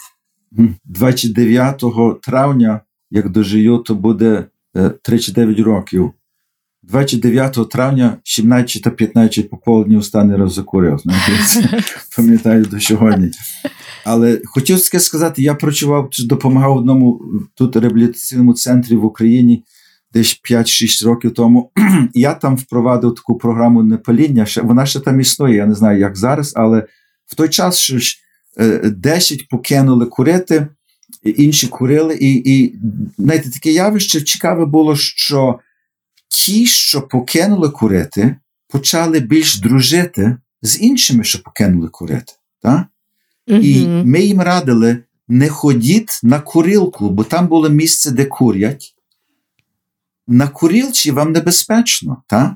[0.85, 1.83] 29
[2.23, 2.81] травня,
[3.11, 4.45] як дожию, то буде
[5.03, 6.13] 39 років.
[6.83, 11.01] 29 травня, 17 та 15 пополудні останній раз закурив.
[12.17, 13.31] Пам'ятаю до сьогодні.
[14.05, 17.23] Але хотів сказати, я працював, допомагав одному
[17.55, 19.65] тут реабілітаційному центрі в Україні
[20.17, 21.71] десь 5-6 років тому.
[22.15, 24.47] я там впровадив таку програму непаління.
[24.63, 26.87] Вона ще там існує, я не знаю, як зараз, але
[27.27, 28.19] в той час що ж
[28.85, 30.67] 10 е, покинули курити
[31.23, 32.15] інші курили.
[32.21, 32.79] І і
[33.19, 35.59] знаєте, таке явище цікаве було, що
[36.29, 38.37] ті, що покинули курити,
[38.69, 42.33] почали більш дружити з іншими, що покинули курити.
[42.63, 42.87] Так?
[43.49, 43.61] Mm-hmm.
[43.61, 44.99] І ми їм радили
[45.29, 48.96] не ходіть на курилку, бо там було місце, де курять.
[50.29, 52.55] На курілці вам небезпечно, так?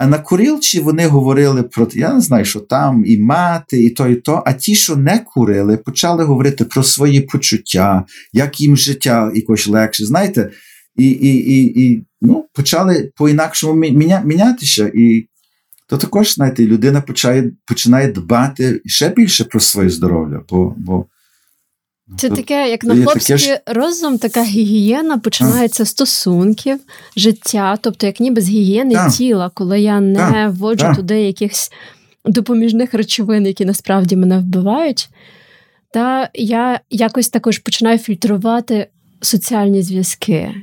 [0.00, 4.08] А на курилці вони говорили про я не знаю, що там і мати, і то,
[4.08, 4.42] і то.
[4.46, 10.06] А ті, що не курили, почали говорити про свої почуття, як їм життя якось легше.
[10.06, 10.50] Знаєте,
[10.96, 14.90] і і, і, і ну, почали по-інакшому міня, мінятися.
[14.94, 15.26] І
[15.86, 20.40] то також, знаєте, людина починає починає дбати ще більше про своє здоров'я.
[20.48, 21.06] бо, бо
[22.16, 23.60] це таке, як на хлопський ж...
[23.66, 26.78] розум, така гігієна починається з стосунків,
[27.16, 29.12] життя, тобто, як ніби з гігієни так.
[29.12, 30.52] тіла, коли я не так.
[30.52, 30.96] вводжу так.
[30.96, 31.72] туди якихось
[32.24, 35.08] допоміжних речовин, які насправді мене вбивають.
[35.92, 38.86] Та я якось також починаю фільтрувати
[39.20, 40.54] соціальні зв'язки.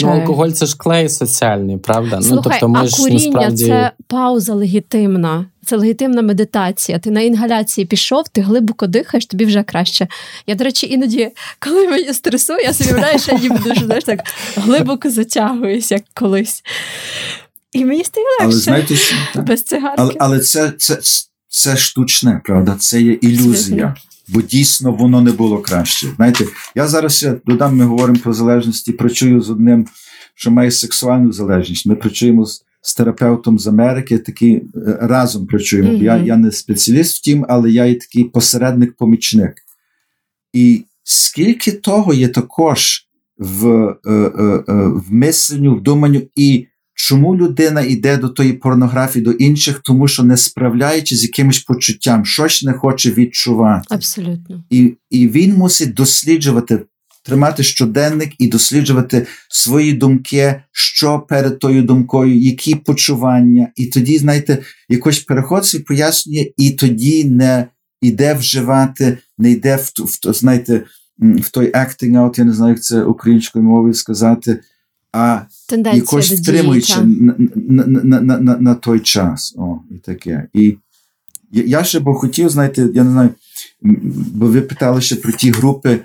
[0.00, 2.16] Ну, алкоголь це ж клей соціальний, правда?
[2.16, 3.66] Ну, Слухай, ну, тобто ми а ж, куріння насправді...
[3.66, 5.46] це пауза легітимна.
[5.66, 6.98] Це легітимна медитація.
[6.98, 10.08] Ти на інгаляції пішов, ти глибоко дихаєш, тобі вже краще.
[10.46, 14.20] Я, до речі, іноді, коли мені стресую, я собі вважаю, що я ніби знаєш, так
[14.56, 16.62] глибоко затягуюсь, як колись.
[17.72, 19.94] І мені стає легше але, знаєте, що, без цигарки.
[19.98, 20.98] Але але це, це,
[21.48, 23.94] це штучне, правда, це є ілюзія.
[24.28, 26.06] Бо дійсно воно не було краще.
[26.16, 26.44] Знаєте,
[26.74, 29.86] я зараз ще додам, ми говоримо про залежність і працюю з одним,
[30.34, 31.86] що має сексуальну залежність.
[31.86, 34.62] Ми працюємо з, з терапевтом з Америки, такі е,
[35.00, 35.92] разом працюємо.
[35.92, 36.02] Мгм.
[36.02, 39.54] Я, я не спеціаліст в тім, але я є такий посередник-помічник.
[40.52, 43.08] І скільки того є також
[43.38, 49.24] в, е, е, е, в мисленню, в думанню, і чому людина йде до тої порнографії,
[49.24, 53.86] до інших, тому що не справляючи з якимось почуттям, щось не хоче відчувати.
[53.90, 54.64] Абсолютно.
[54.70, 56.82] І, і він мусить досліджувати,
[57.24, 63.68] тримати щоденник і досліджувати свої думки, що перед тою думкою, які почування.
[63.76, 64.58] І тоді, знаєте,
[64.88, 67.66] якось переход свій пояснює, і тоді не
[68.00, 70.84] йде вживати, не йде в, в, знаєте,
[71.18, 74.60] в той acting out, я не знаю, як це українською мовою сказати,
[75.12, 79.54] а Тенденція якось втримуючи на, на, на, на, на, на той час.
[79.58, 80.48] О, і таке.
[80.54, 80.76] І
[81.52, 83.30] я, ще б хотів, знаєте, я не знаю,
[84.34, 86.00] бо ви питали ще про ті групи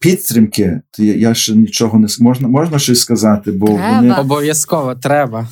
[0.00, 3.96] підтримки, то я, я ще нічого не можна, можна щось сказати, бо Треба.
[3.96, 5.48] вони Обов'язково треба.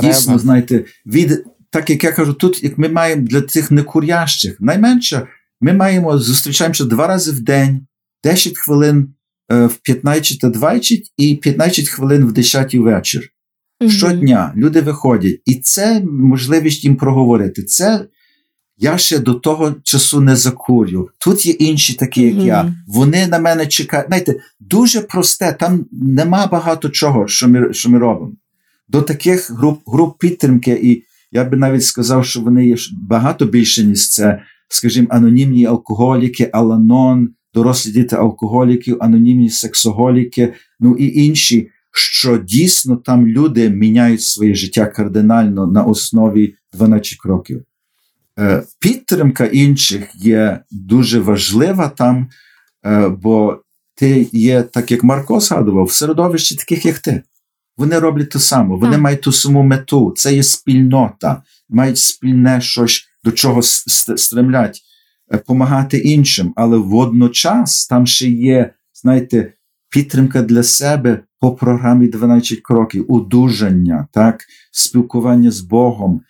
[0.00, 0.38] дійсно, Треба.
[0.38, 5.26] знаєте, від так як я кажу, тут як ми маємо для цих некурящих, найменше
[5.60, 7.86] ми маємо зустрічаємося два рази в день,
[8.24, 9.14] 10 хвилин
[9.52, 13.30] е, в 15 та 20 і 15 хвилин в 10 вечір.
[13.88, 17.62] Щодня люди виходять, і це можливість їм проговорити.
[17.62, 18.06] Це
[18.80, 21.08] я ще до того часу не закурю.
[21.18, 22.46] Тут є інші, такі як Мгм.
[22.46, 22.74] я.
[22.86, 24.06] Вони на мене чекають.
[24.06, 28.32] Знаєте, дуже просте, там нема багато чого, що ми, що ми робимо.
[28.88, 31.02] До таких груп, груп підтримки, і
[31.32, 37.28] я би навіть сказав, що вони є багато більше, ніж це, скажімо, анонімні алкоголіки, Аланон,
[37.54, 44.86] дорослі діти алкоголіків, анонімні сексоголіки, ну і інші що дійсно там люди міняють своє життя
[44.86, 47.62] кардинально на основі 12 кроків.
[48.40, 52.28] Е, Підтримка інших є дуже важлива там,
[52.86, 53.62] е, бо
[53.94, 57.22] ти є, так як Марко згадував, в середовищі таких, як ти.
[57.76, 59.00] Вони роблять те саме, вони Так.
[59.00, 60.14] мають ту саму мету.
[60.16, 64.80] Це є спільнота, мають спільне щось, до чого стремлять
[65.34, 66.52] е, помагати іншим.
[66.56, 69.52] Але водночас там ще є, знаєте,
[69.90, 76.29] підтримка для себе по програмі 12 кроків, одужання, так, спілкування з Богом, е,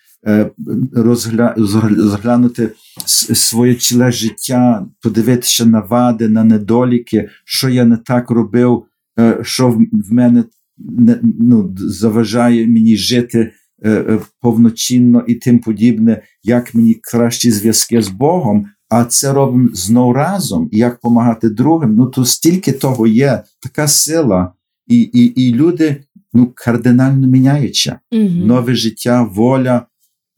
[0.93, 1.53] розгля...
[1.57, 2.71] розглянути
[3.05, 8.83] своє ціле життя, подивитися на вади, на недоліки, що я не так робив,
[9.19, 10.43] е, що в мене
[10.77, 13.51] не, ну, заважає мені жити
[13.83, 18.65] е, е, повноцінно і тим подібне, як мені кращі зв'язки з Богом.
[18.89, 21.95] А це робимо знов разом, і як допомагати другим.
[21.95, 24.53] Ну то стільки того є, така сила,
[24.87, 26.03] і, і, і люди
[26.33, 27.99] ну, кардинально міняються.
[28.11, 28.47] Мгм.
[28.47, 29.85] Нове життя, воля,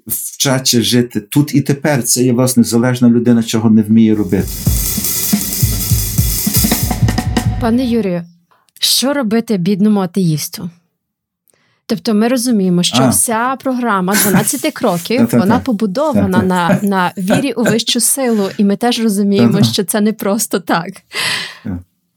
[0.07, 2.03] вчаться жити тут і тепер.
[2.03, 4.47] Це є власне залежна людина, чого не вміє робити.
[7.61, 8.23] Пане Юрію,
[8.79, 10.69] що робити бідному атеїсту?
[11.85, 13.09] Тобто ми розуміємо, що А.
[13.09, 18.99] вся програма 12 кроків вона побудована на, на вірі у вищу силу, і ми теж
[19.03, 20.87] розуміємо, що це не просто так.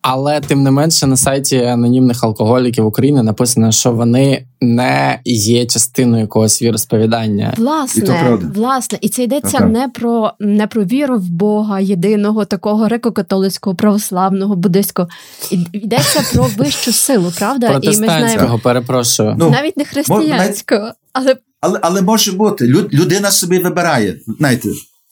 [0.08, 6.20] Але тим не менше на сайті анонімних алкоголіків України написано, що вони не є частиною
[6.22, 7.54] якогось віросповідання.
[7.56, 8.46] Власне, І то правда.
[8.54, 9.66] власне, і це йдеться Та-та.
[9.66, 15.08] не про не про віру в Бога єдиного, такого греко-католицького, православного, буддийського.
[15.50, 17.80] І- Йдеться про вищу силу, правда?
[17.82, 19.36] І ми знаємо перепрошую.
[19.38, 24.16] Ну, навіть не християнського, але Але, але може бути, Люд, людина собі вибирає.
[24.38, 24.68] Знаєте,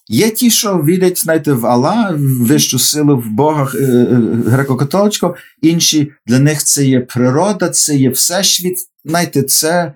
[0.07, 4.15] є ті, що вірять знаєте, в Алла, вищу силу, в Бога е, е,
[4.47, 8.77] греко-католицького, інші для них це є природа, це є всесвіт.
[9.05, 9.93] Знаєте, це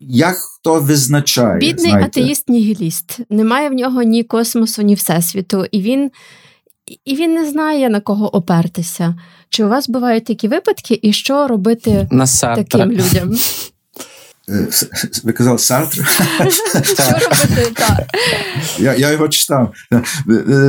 [0.00, 1.58] як хто визначає.
[1.58, 2.20] бідний знаєте.
[2.20, 3.20] атеїст-нігіліст.
[3.30, 6.10] Немає в нього ні космосу, ні всесвіту, і він.
[7.04, 9.14] І він не знає на кого опертися.
[9.48, 13.36] Чи у вас бувають такі випадки, і що робити На таким людям?
[14.50, 14.68] Е,
[15.24, 15.96] Ви казали Сартр?
[16.84, 17.72] Що робити?
[17.74, 18.00] Так.
[18.78, 19.74] Я, я його читав.
[19.92, 20.02] Е,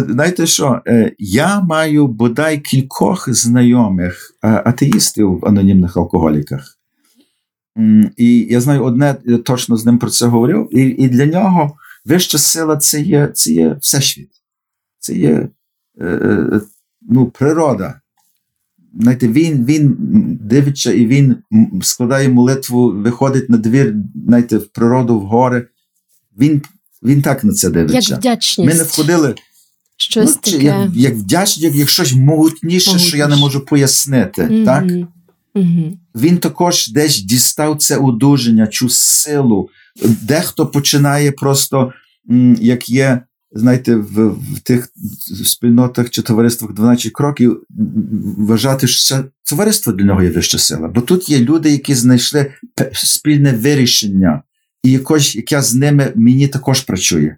[0.10, 0.82] Знаєте що?
[0.88, 6.78] Е, Я маю бодай кількох знайомих атеїстів в анонімних алкоголіках.
[8.18, 11.76] І я знаю одне, я точно з ним про це говорив, і, і для нього
[12.06, 14.30] вища сила це є, це є всесвіт.
[15.00, 15.48] Це є
[16.02, 16.62] е,
[17.02, 18.01] ну, природа.
[19.00, 19.96] Знаєте, він, він
[20.42, 21.36] дивиться і він
[21.82, 23.96] складає молитву, виходить на двір,
[24.28, 25.68] знаєте, в природу, в гори.
[26.40, 26.62] Він,
[27.04, 28.16] він так на це Як дивиться.
[28.16, 28.72] вдячність.
[28.72, 29.36] Ми не входили
[29.98, 30.64] Щось ну, таке.
[30.64, 34.64] як, як вдячність, як, як щось могутніше, що я не можу пояснити.
[34.66, 34.84] Так?
[34.84, 35.08] Мгм.
[35.56, 36.00] Мгм.
[36.16, 39.70] Він також десь дістав це одужання, цю силу.
[40.22, 41.94] Дехто починає просто
[42.60, 43.22] як є,
[43.54, 44.90] знаєте, в, в тих
[45.46, 47.64] спільнотах чи товариствах 12 кроків,
[48.38, 50.88] вважати, що це товариство для нього є вища сила.
[50.88, 52.54] Бо тут є люди, які знайшли
[52.94, 54.42] спільне вирішення,
[54.84, 57.36] і якось, яке з ними мені також працює.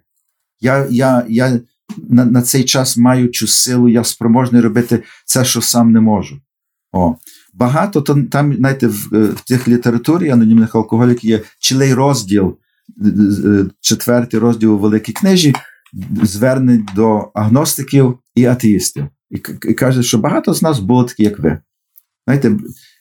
[0.60, 1.60] Я я, я
[2.08, 6.40] на на цей час маючи силу, я спроможний робити це, що сам не можу.
[6.92, 7.14] О.
[7.54, 12.56] Багато то там, знаєте, в, е, в тих літературі анонімних алкоголіків є цілий розділ,
[13.04, 15.54] е, четвертий розділ у Великій книжі,
[16.22, 19.06] звернень до агностиків і атеїстів.
[19.30, 19.36] І,
[19.68, 21.58] і каже, що багато з нас було такі, як ви.
[22.26, 22.56] Знаєте,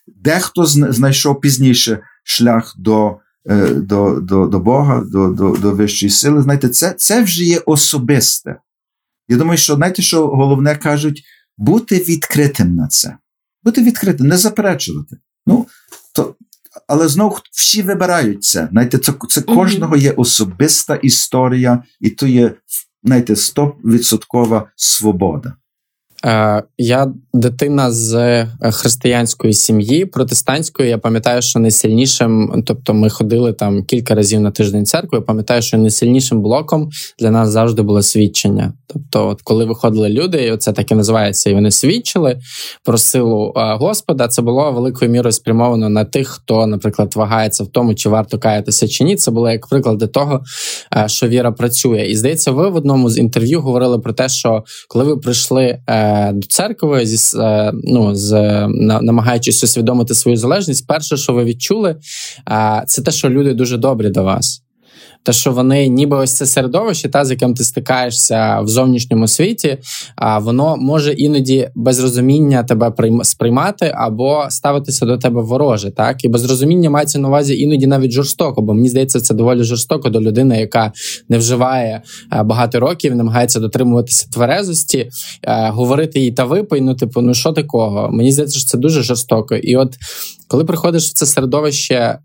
[0.08, 3.18] Дехто знайшов пізніше шлях до
[3.50, 6.42] е, до, до, до Бога, до до, до вищої сили.
[6.42, 8.60] Знаєте, це це вже є особисте.
[9.28, 11.24] Я думаю, що знаєте, що головне кажуть,
[11.58, 13.18] бути відкритим на це
[13.64, 15.18] бути відкритим, не заперечувати.
[15.46, 15.68] Ну,
[16.88, 18.68] Але знову всі вибираються.
[18.72, 22.52] Знаєте, Це це кожного є особиста історія, і то є
[23.04, 25.54] знаєте, 100% свобода.
[26.26, 30.90] Е, я дитина з е, християнської сім'ї, протестантської.
[30.90, 35.18] Я пам'ятаю, що найсильнішим, тобто ми ходили там кілька разів на тиждень церкви.
[35.18, 38.74] Я пам'ятаю, що найсильнішим блоком для нас завжди було свідчення.
[38.88, 42.40] Тобто, от коли виходили люди, і оце так і називається, і вони свідчили
[42.84, 44.28] про силу е, Господа.
[44.28, 48.88] Це було великою мірою спрямовано на тих, хто, наприклад, вагається в тому, чи варто каятися
[48.88, 49.16] чи ні.
[49.16, 50.44] Це було як приклади того,
[51.06, 52.06] що віра працює.
[52.06, 55.80] І здається, ви в одному з інтерв'ю говорили про те, що коли ви прийшли
[56.34, 58.32] до церкви, зі е, ну з
[59.02, 61.96] намагаючись усвідомити свою залежність, перше, що ви відчули,
[62.88, 64.63] це те, що люди дуже добрі до вас
[65.24, 69.78] те, що вони, ніби ось це середовище, та з яким ти стикаєшся в зовнішньому світі,
[70.16, 72.94] а воно може іноді без розуміння тебе
[73.24, 75.92] сприймати або ставитися до тебе вороже.
[75.92, 79.64] Так і без розуміння мається на увазі іноді навіть жорстоко, бо мені здається, це доволі
[79.64, 80.92] жорстоко до людини, яка
[81.30, 82.02] не вживає
[82.34, 85.10] е, багато років, намагається дотримуватися тверезості,
[85.44, 88.10] е, говорити їй та випий, ну типу, ну що такого?
[88.12, 89.56] Мені здається, що це дуже жорстоко.
[89.56, 89.96] І от
[90.54, 92.20] коли приходиш в це середовище,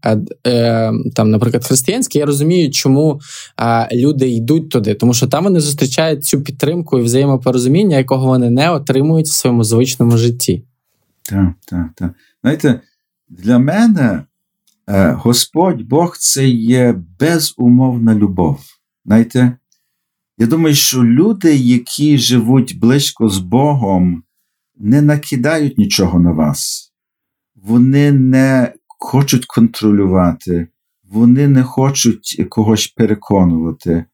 [0.47, 3.21] е, там, наприклад, християнське, я розумію, чому
[3.93, 8.71] люди йдуть туди, тому що там вони зустрічають цю підтримку і взаємопорозуміння, якого вони не
[8.71, 10.65] отримують в своєму звичному житті.
[11.23, 12.11] Так, так, так.
[12.43, 12.81] Знаєте,
[13.29, 14.25] для мене
[14.89, 18.61] е, Господь Бог це є безумовна любов.
[19.05, 19.57] Знаєте,
[20.39, 24.23] я думаю, що люди, які живуть близько з Богом,
[24.77, 26.88] не накидають нічого на вас
[27.65, 30.69] вони не хочуть контролювати,
[31.05, 34.05] вони не хочуть когось переконувати.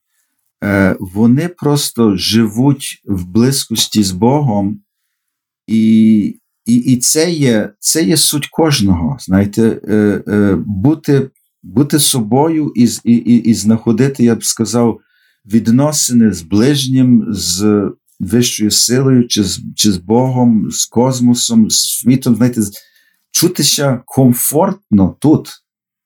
[0.64, 4.80] Е, вони просто живуть в близькості з Богом,
[5.66, 6.20] і
[6.66, 9.16] і, і це є це є суть кожного.
[9.20, 11.30] Знаєте, е, е, бути
[11.62, 15.00] бути собою і і, і, знаходити, я б сказав,
[15.46, 17.82] відносини з ближнім, з
[18.20, 22.36] вищою силою, чи з чи з Богом, з космосом, з світом.
[22.36, 22.60] знаєте,
[23.34, 25.50] чутися комфортно тут,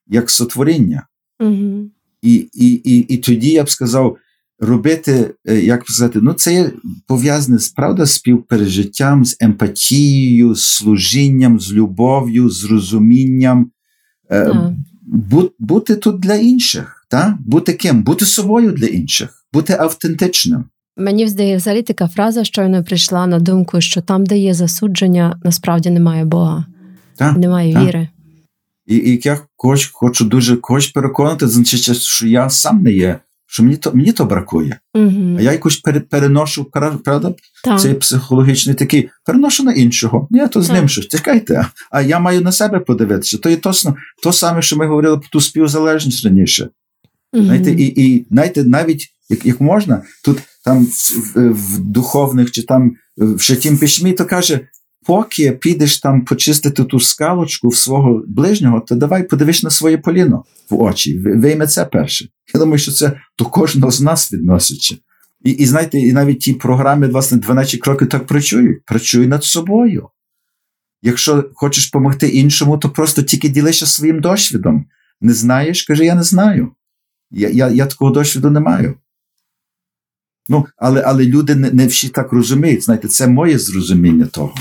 [0.07, 1.07] як сотворіння.
[1.39, 1.85] Угу.
[2.21, 4.17] І, і, і, і тоді я б сказав,
[4.59, 6.71] робити, е, як сказати, ну це
[7.07, 13.71] пов'язане з правда, співпережиттям, з емпатією, з служінням, з любов'ю, з розумінням.
[14.31, 14.75] Е,
[15.59, 17.37] бути тут для інших, та?
[17.45, 18.03] бути ким?
[18.03, 20.65] Бути собою для інших, бути автентичним.
[20.97, 25.89] Мені здається, взагалі така фраза щойно прийшла на думку, що там, де є засудження, насправді
[25.89, 26.65] немає Бога.
[27.19, 27.87] Так, Немає так.
[27.87, 28.07] віри.
[28.87, 33.63] І і я хочу, хочу дуже хочу переконати, значить, що я сам не є, що
[33.63, 34.79] мені то мені то бракує.
[34.93, 35.35] Угу.
[35.39, 37.81] А я якось переношу, правда, так.
[37.81, 40.27] цей психологічний такий, переношу на іншого.
[40.31, 40.75] Ні, то з так.
[40.75, 41.07] ним щось.
[41.07, 41.65] Чекайте.
[41.91, 43.37] А я маю на себе подивитися.
[43.37, 46.69] То є тосно то саме, що ми говорили про ту співзалежність раніше.
[47.33, 47.43] Угу.
[47.43, 52.91] Знаєте, І і знаєте, навіть як як можна, тут там в, в духовних чи там
[53.17, 54.59] в Шатім пішмі, то каже,
[55.09, 60.43] поки підеш там почистити ту скалочку в свого ближнього, то давай подивись на своє поліно
[60.69, 61.19] в очі.
[61.19, 62.29] Вийме це перше.
[62.53, 64.95] Я думаю, що це до кожного з нас відноситься.
[65.43, 68.85] І і знаєте, і навіть ті програми, власне, 12 кроків так працюють.
[68.85, 70.09] Працюй над собою.
[71.01, 74.85] Якщо хочеш допомогти іншому, то просто тільки ділися своїм досвідом.
[75.21, 76.71] Не знаєш, каже, я не знаю.
[77.31, 78.95] Я я, я такого досвіду не маю.
[80.49, 82.83] Ну, Але але люди не не всі так розуміють.
[82.83, 84.53] Знаєте, це моє зрозуміння того.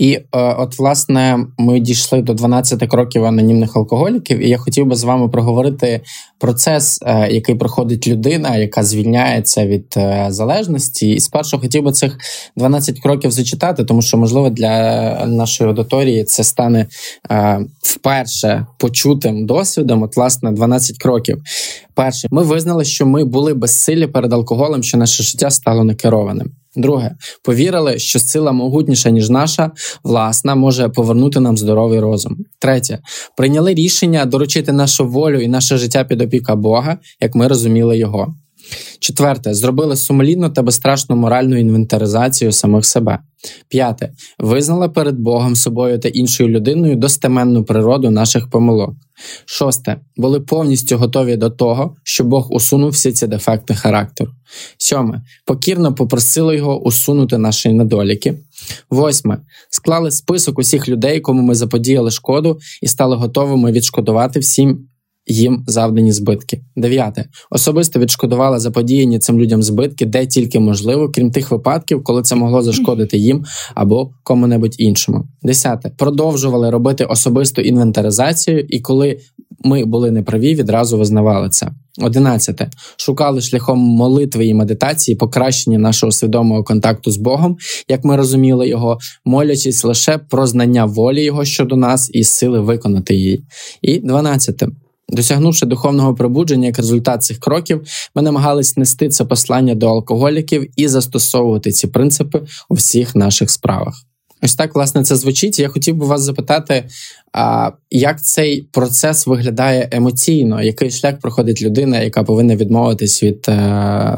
[0.00, 4.96] І е, от, власне, ми дійшли до 12 кроків анонімних алкоголіків, і я хотів би
[4.96, 6.00] з вами проговорити
[6.38, 11.10] процес, е, який проходить людина, яка звільняється від е, залежності.
[11.10, 12.18] І спершу хотів би цих
[12.56, 16.86] 12 кроків зачитати, тому що, можливо, для нашої аудиторії це стане
[17.82, 20.02] вперше почутим досвідом.
[20.02, 21.42] От, власне, 12 кроків.
[21.94, 26.50] Перше, ми визнали, що ми були безсилі перед алкоголем, що наше життя стало некерованим.
[26.76, 29.70] Друге, повірили, що сила могутніша ніж наша
[30.04, 32.36] власна може повернути нам здоровий розум.
[32.58, 32.98] Третє,
[33.36, 38.34] прийняли рішення доручити нашу волю і наше життя під опіка Бога, як ми розуміли його.
[38.98, 43.18] Четверте, зробили сумлінну та безстрашну моральну інвентаризацію самих себе.
[43.68, 44.12] П'яте.
[44.38, 48.94] Визнали перед Богом собою та іншою людиною достеменну природу наших помилок.
[49.44, 49.96] Шосте.
[50.16, 54.30] Були повністю готові до того, що Бог усунув всі ці дефекти характеру.
[54.78, 55.22] Сьоме.
[55.44, 58.38] Покірно попросили його усунути наші недоліки.
[58.90, 59.38] Восьме.
[59.70, 64.88] Склали список усіх людей, кому ми заподіяли шкоду, і стали готовими відшкодувати всім
[65.30, 66.60] їм завдані збитки.
[66.76, 72.34] Дев'яте особисто відшкодувала заподіяні цим людям збитки, де тільки можливо, крім тих випадків, коли це
[72.34, 75.24] могло зашкодити їм або кому-небудь іншому.
[75.42, 79.18] Десяте продовжували робити особисту інвентаризацію, і коли
[79.64, 81.70] ми були неправі, відразу визнавали це.
[81.98, 87.56] Одинадцяте шукали шляхом молитви і медитації покращення нашого свідомого контакту з Богом,
[87.88, 93.14] як ми розуміли його, молячись лише про знання волі Його щодо нас і сили виконати
[93.14, 93.44] її.
[93.82, 94.68] І дванадцяте
[95.12, 97.82] Досягнувши духовного пробудження як результат цих кроків,
[98.14, 103.94] ми намагались нести це послання до алкоголіків і застосовувати ці принципи у всіх наших справах.
[104.42, 105.58] Ось так, власне, це звучить.
[105.58, 106.84] Я хотів би вас запитати,
[107.32, 113.52] а як цей процес виглядає емоційно, який шлях проходить людина, яка повинна відмовитись від а,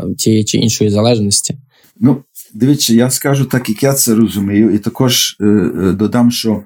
[0.04, 1.56] е, тієї чи іншої залежності?
[2.00, 2.16] Ну,
[2.54, 6.62] дивіться, я скажу так, як я це розумію, і також е, е додам, що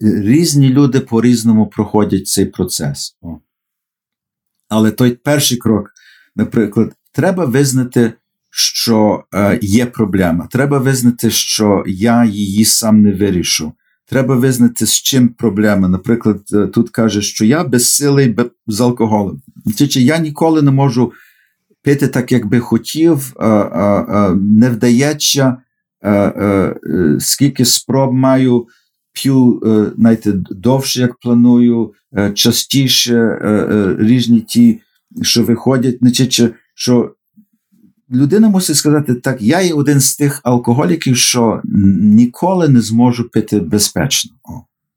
[0.00, 3.16] різні люди по-різному проходять цей процес.
[4.68, 5.90] Але той перший крок,
[6.36, 8.12] наприклад, треба визнати,
[8.50, 10.48] що е, є проблема.
[10.50, 13.72] Треба визнати, що я її сам не вирішу.
[14.06, 15.88] Треба визнати, з чим проблема.
[15.88, 16.40] Наприклад,
[16.72, 19.42] тут каже, що я безсилий з алкоголем.
[19.76, 21.12] Тільки я ніколи не можу
[21.82, 23.32] пити так, як би хотів,
[24.34, 25.56] не вдається,
[27.18, 28.66] скільки спроб маю
[29.12, 34.80] п'ю е, знаєте, довше, як планую, е, частіше е, різні ті,
[35.22, 36.42] що виходять, значить,
[36.74, 37.14] що
[38.12, 41.62] людина мусить сказати, так, я є один з тих алкоголіків, що
[42.00, 44.30] ніколи не зможу пити безпечно.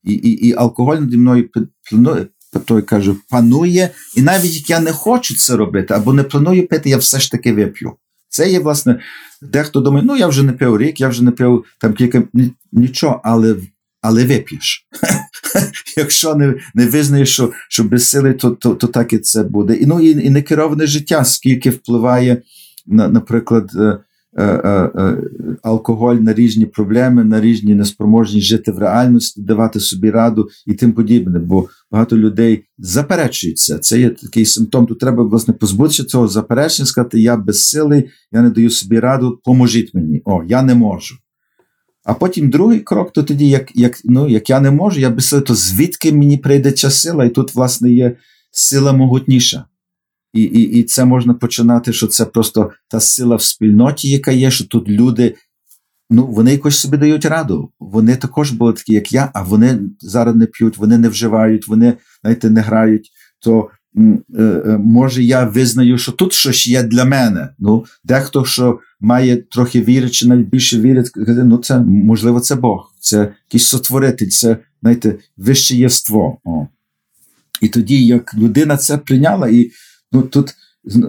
[0.04, 1.50] І і, і алкоголь наді мною
[1.90, 2.28] планує,
[2.66, 6.90] той каже, панує, і навіть як я не хочу це робити або не планую пити,
[6.90, 7.94] я все ж таки вип'ю.
[8.30, 9.00] Це є, власне,
[9.42, 12.24] дехто думає, ну я вже не пив рік, я вже не пив там кілька
[12.72, 13.56] нічого, але
[14.04, 14.88] але вип'єш.
[15.98, 19.76] Якщо не не визнаєш, що що без сили, то то, то так і це буде.
[19.76, 22.42] І ну, і, і некероване життя, скільки впливає,
[22.86, 23.98] на, наприклад, е,
[24.38, 25.18] е, е,
[25.64, 30.94] алкоголь на різні проблеми, на різні неспроможність жити в реальності, давати собі раду і тим
[30.94, 31.40] подібне.
[31.40, 33.80] Бо багато людей заперечуються.
[33.80, 34.86] Це є такий симптом.
[34.86, 39.94] Тут треба власне позбутися цього заперечення, сказати: я безсилий, я не даю собі раду, поможіть
[39.94, 40.22] мені.
[40.26, 41.16] О, я не можу.
[42.04, 45.22] А потім другий крок, то тоді, як як, ну, як я не можу, я би
[45.22, 48.18] то звідки мені прийде ця сила, і тут, власне, є
[48.52, 49.66] сила могутніша.
[50.34, 54.52] І і, і це можна починати, що це просто та сила в спільноті, яка є,
[54.52, 55.36] що тут люди,
[56.10, 57.72] ну, вони якось собі дають раду.
[57.80, 61.94] Вони також були такі, як я, а вони зараз не п'ють, вони не вживають, вони,
[62.22, 63.12] знаєте, не грають.
[63.40, 63.70] То
[64.80, 67.50] може я визнаю, що тут щось є для мене.
[67.60, 72.94] Ну, Дехто, що має трохи віри, чи навіть більше вірить, ну це можливо, це Бог,
[73.00, 73.18] це
[73.48, 76.38] якийсь сотворитель, це знаєте, вище єство.
[76.44, 76.68] О.
[77.62, 79.72] І тоді, як людина це прийняла, і
[80.12, 80.56] ну, тут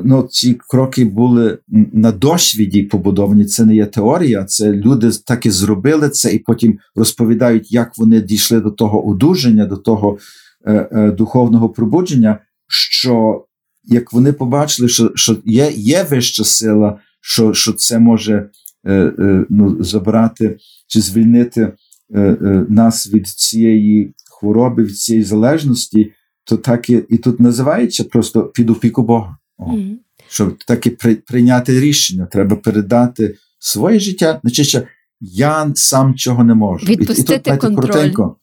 [0.04, 1.58] ну, ці кроки були
[1.92, 6.78] на досвіді побудовані, це не є теорія, це люди так і зробили це, і потім
[6.94, 10.18] розповідають, як вони дійшли до того одужання, до того
[10.66, 12.38] е, е, духовного пробудження
[12.68, 13.44] що
[13.84, 18.50] як вони побачили, що що є є вища сила, що що це може
[18.84, 20.56] е, е, ну, забрати
[20.86, 26.12] чи звільнити е, е, нас від цієї хвороби, від цієї залежності,
[26.44, 29.36] то так і, і тут називається просто під опіку Бога.
[29.58, 29.96] О, mm-hmm.
[30.28, 34.86] Щоб таки при, прийняти рішення, треба передати своє життя, значить,
[35.20, 36.86] я сам чого не можу.
[36.86, 37.88] Відпустити і, і тут, контроль.
[37.88, 38.36] Коротенько,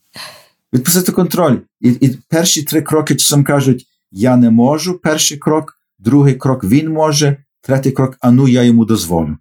[0.73, 1.57] відпустити контроль.
[1.81, 6.89] І і перші три кроки часом кажуть, я не можу перший крок, другий крок він
[6.89, 9.37] може, третій крок, а ну я йому дозволю.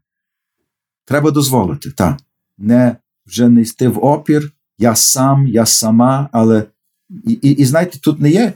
[1.05, 2.16] Треба дозволити, так.
[2.59, 2.97] Не
[3.27, 6.64] вже не йти в опір, я сам, я сама, але
[7.25, 8.53] і, і, і знаєте, тут не є.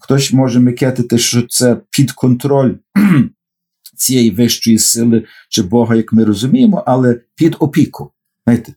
[0.00, 2.74] Хтось може микетити, що це під контроль
[3.96, 8.12] цієї вищої сили чи Бога, як ми розуміємо, але під опіку.
[8.44, 8.74] Знаєте,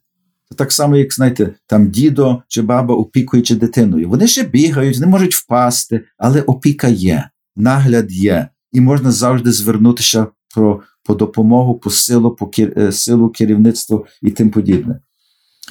[0.56, 4.10] так само, як знаєте, там дідо чи баба опікуючи дитиною.
[4.10, 10.28] Вони ще бігають, не можуть впасти, але опіка є, нагляд є, і можна завжди звернутися
[10.56, 15.00] про, по допомогу, по силу, по е, силу керівництва і тим подібне.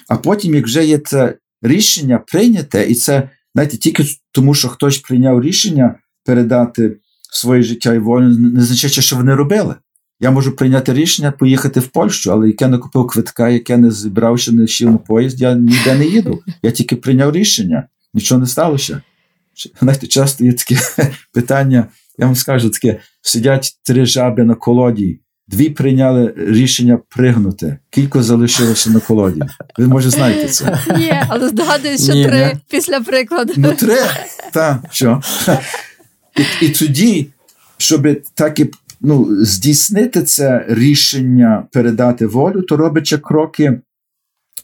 [0.09, 4.99] А потім, як вже є це рішення прийняте, і це знаєте, тільки тому, що хтось
[4.99, 6.97] прийняв рішення передати
[7.33, 9.74] своє життя і волю, не означає, що вони робили.
[10.21, 14.39] Я можу прийняти рішення поїхати в Польщу, але яке не купив квитка, яке не зібрав,
[14.39, 16.43] ще не сів на поїзд, я ніде не їду.
[16.62, 19.03] Я тільки прийняв рішення, нічого не сталося.
[19.81, 20.81] Знаєте, часто є таке
[21.33, 21.87] питання,
[22.19, 28.91] я вам скажу таке: сидять три жаби на колоді, дві прийняли рішення пригнути, кілько залишилося
[28.91, 29.43] на колоді.
[29.79, 30.79] Ви може знаєте це?
[30.97, 32.61] Ні, але здогадуюсь, що Ні, три не?
[32.71, 33.53] після прикладу.
[33.57, 33.99] Ну, три,
[34.53, 35.23] так, що.
[36.37, 37.27] І, і тоді,
[37.79, 38.71] щоб так і
[39.01, 43.81] ну, здійснити це рішення передати волю, то робиться кроки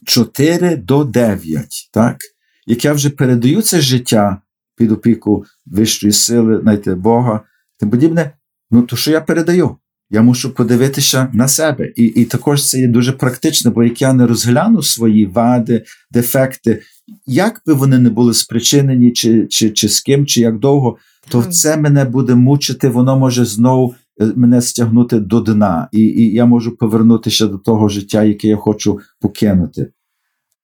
[0.05, 2.17] 4 до 9, так?
[2.65, 4.41] як я вже передаю це життя
[4.77, 7.41] під опіку вищої сили, знаєте, Бога,
[7.79, 8.31] тим подібне,
[8.71, 9.77] ну то що я передаю?
[10.09, 11.93] Я мушу подивитися на себе.
[11.95, 16.81] І і також це є дуже практично, бо як я не розгляну свої вади, дефекти,
[17.25, 20.97] як би вони не були спричинені, чи чи, чи з ким, чи як довго,
[21.29, 23.95] то це мене буде мучити, воно може знову
[24.35, 28.99] мене стягнути до дна, і і я можу повернутися до того життя, яке я хочу
[29.21, 29.91] покинути.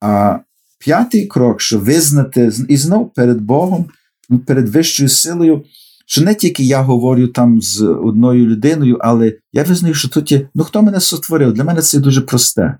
[0.01, 0.39] А
[0.79, 3.85] п'ятий крок, що визнати і знов перед Богом,
[4.29, 5.63] ну, перед вищою силою,
[6.05, 10.49] що не тільки я говорю там з одною людиною, але я визнаю, що тут є,
[10.55, 11.53] ну хто мене сотворив?
[11.53, 12.77] Для мене це дуже просте.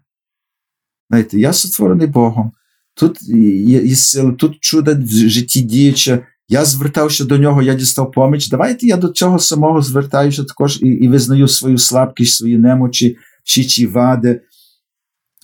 [1.10, 2.52] Знаєте, я сотворений Богом,
[2.94, 3.22] тут
[3.68, 8.50] є, є сила, тут чудо в житті діюче, я звертався до нього, я дістав поміч.
[8.50, 13.88] Давайте я до цього самого звертаюся також і і визнаю свою слабкість, свої немочі, чи
[13.88, 14.42] вади.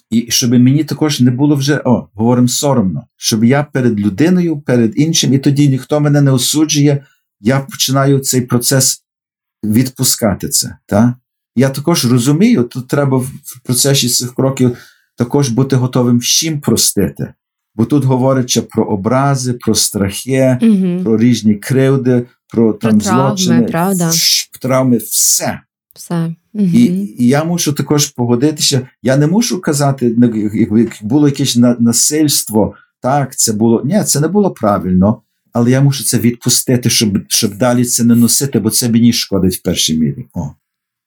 [0.10, 4.93] І щоб мені також не було вже, о, говоримо соромно, щоб я перед людиною, перед
[4.95, 7.05] іншим, і тоді ніхто мене не осуджує,
[7.39, 9.03] я починаю цей процес
[9.64, 10.78] відпускати це.
[10.86, 11.16] Та?
[11.55, 13.32] Я також розумію, тут треба в
[13.64, 14.78] процесі цих кроків
[15.16, 17.34] також бути готовим всім простити.
[17.78, 21.03] Бо тут говориться про образи, про страхи, угу.
[21.03, 24.11] про різні кривди, про там про злочини, правда.
[24.61, 25.59] травми, все.
[25.93, 26.36] Все.
[26.53, 26.65] Угу.
[26.65, 26.84] І
[27.19, 28.88] і я мушу також погодитися.
[29.03, 33.82] Я не мушу казати, ну, якби було якесь насильство, так, це було.
[33.86, 35.21] Ні, це не було правильно,
[35.53, 39.55] але я мушу це відпустити, щоб щоб далі це не носити, бо це мені шкодить
[39.55, 40.25] в першій мірі.
[40.34, 40.51] О,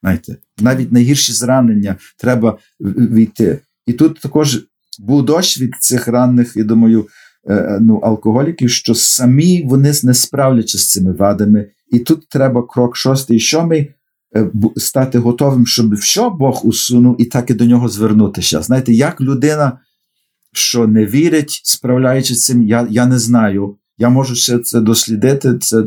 [0.01, 3.59] знаєте, Навіть найгірші зранення треба війти.
[3.85, 4.61] І тут також
[4.99, 7.07] був досвід цих ранних, я думаю,
[7.47, 11.67] е, е, ну, алкоголіків, що самі вони не справляться з цими вадами.
[11.91, 13.93] І тут треба крок шостий, сьомий
[14.35, 18.61] е, стати готовим, щоб що Бог усунув, і так і до нього звернутися.
[18.61, 19.79] Знаєте, як людина,
[20.53, 23.77] що не вірить, справляючись з цим, я, я не знаю.
[23.97, 25.83] Я можу ще це дослідити, це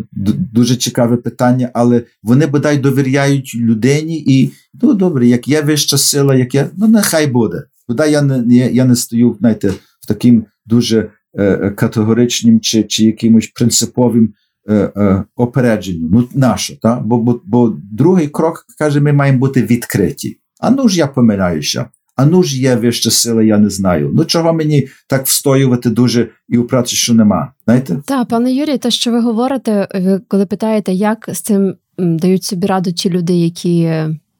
[0.52, 4.52] дуже цікаве питання, але вони бодай довіряють людині, і
[4.82, 7.62] ну добре, як є вища сила, як є, ну нехай буде.
[7.88, 9.68] Бодай я не я, не стою знаєте,
[10.00, 14.34] в таким дуже е, категоричним чи чи якимось принциповим
[14.68, 16.10] е, е, опередженням.
[16.12, 16.76] Ну, нащо?
[16.82, 17.00] Та?
[17.00, 20.38] Бо, бо, бо другий крок каже, ми маємо бути відкриті.
[20.60, 21.86] А ну ж я помиляюся.
[22.16, 24.10] А ну ж є вища сила, я не знаю.
[24.14, 27.52] Ну чого мені так встоювати дуже і упрацю, що нема.
[27.64, 28.02] Знаєте?
[28.06, 32.66] Так, пане Юрій, те, що ви говорите, ви коли питаєте, як з цим дають собі
[32.66, 33.90] раду ті люди, які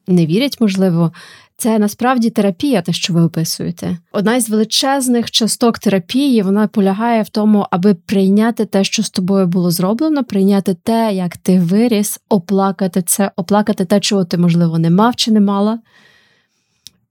[0.07, 1.11] не вірять, можливо,
[1.57, 3.97] це насправді терапія, те, що ви описуєте.
[4.11, 9.47] Одна із величезних часток терапії вона полягає в тому, аби прийняти те, що з тобою
[9.47, 14.89] було зроблено, прийняти те, як ти виріс, оплакати це, оплакати те, чого ти, можливо, не
[14.89, 15.79] мав чи не мала,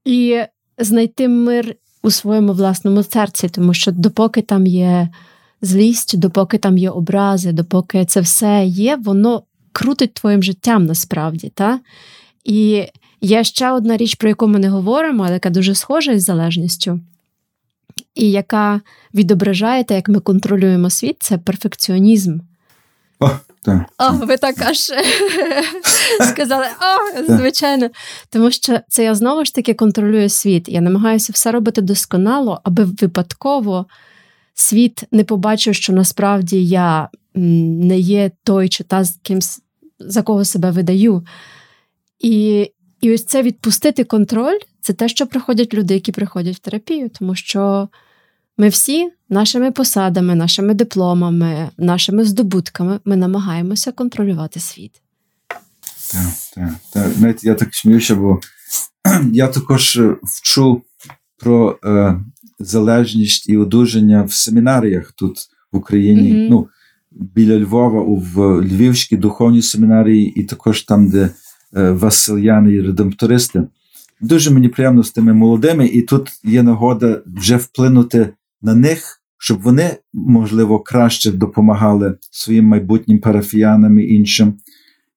[0.05, 0.41] і
[0.77, 5.09] знайти мир у своєму власному серці, тому що допоки там є
[5.61, 11.51] злість, допоки там є образи, допоки це все є, воно крутить твоїм життям насправді.
[11.55, 11.79] Та?
[12.43, 12.83] І
[13.21, 16.99] Є ще одна річ, про яку ми не говоримо, але яка дуже схожа із залежністю,
[18.15, 18.81] і яка
[19.13, 22.39] відображає те, як ми контролюємо світ, це перфекціонізм.
[23.19, 23.29] О,
[23.61, 23.85] так.
[23.97, 24.77] О, ви так аж
[26.31, 27.89] сказали, о, звичайно.
[28.29, 30.69] Тому що це я знову ж таки контролюю світ.
[30.69, 33.85] Я намагаюся все робити досконало, аби випадково
[34.53, 39.61] світ не побачив, що насправді я не є той чи та з кимсь,
[39.99, 41.25] за кого себе видаю.
[42.19, 42.71] І
[43.01, 47.35] І ось це відпустити контроль це те, що приходять люди, які приходять в терапію, тому
[47.35, 47.89] що
[48.57, 55.01] ми всі нашими посадами, нашими дипломами, нашими здобутками ми намагаємося контролювати світ.
[56.11, 57.13] Так, так, так.
[57.13, 58.39] Знаєте, я так сміюся, бо
[59.33, 60.81] я також е, вчу
[61.37, 62.19] про е,
[62.59, 65.37] залежність і одужання в семінаріях тут
[65.71, 66.33] в Україні.
[66.33, 66.47] Мгм.
[66.49, 66.67] Ну,
[67.11, 71.29] біля Львова, в Львівській духовній семінарії, і також там, де
[71.77, 73.63] е, Васильяни і редемптористи.
[74.21, 78.29] Дуже мені приємно з тими молодими, і тут є нагода вже вплинути
[78.61, 84.53] на них, щоб вони, можливо, краще допомагали своїм майбутнім парафіянам і іншим.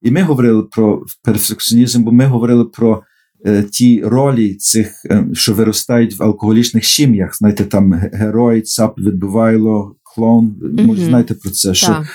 [0.03, 3.03] І ми говорили про перфекціонізм, бо ми говорили про
[3.47, 7.37] е, ті ролі цих, е, що виростають в алкоголічних сім'ях.
[7.37, 10.55] Знаєте, там ге- герой, цап відбивайло, клоун.
[10.63, 11.09] Може, Мгм.
[11.11, 12.07] знаєте про це, що Так.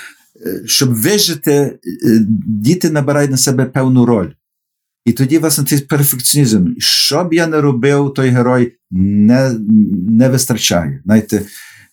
[0.45, 1.79] Е, щоб вижити, е,
[2.47, 4.29] діти набирають на себе певну роль.
[5.05, 6.73] І тоді, власне, цей перфекціонізм.
[6.77, 9.55] Що б я не робив, той герой не,
[10.09, 11.01] не вистачає.
[11.05, 11.41] Знаєте,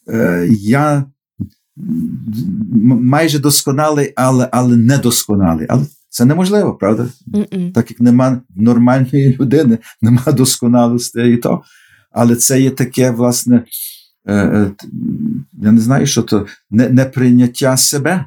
[0.08, 1.04] е, я
[2.84, 5.66] майже досконалий, але, але недосконалий.
[5.68, 7.08] Але це неможливо, правда?
[7.26, 7.72] Мгм.
[7.72, 11.62] Так як нема нормальної людини, нема досконалості і то.
[12.12, 13.64] Але це є таке, власне,
[14.26, 14.70] е, е,
[15.62, 18.24] я не знаю, що то не, неприйняття себе.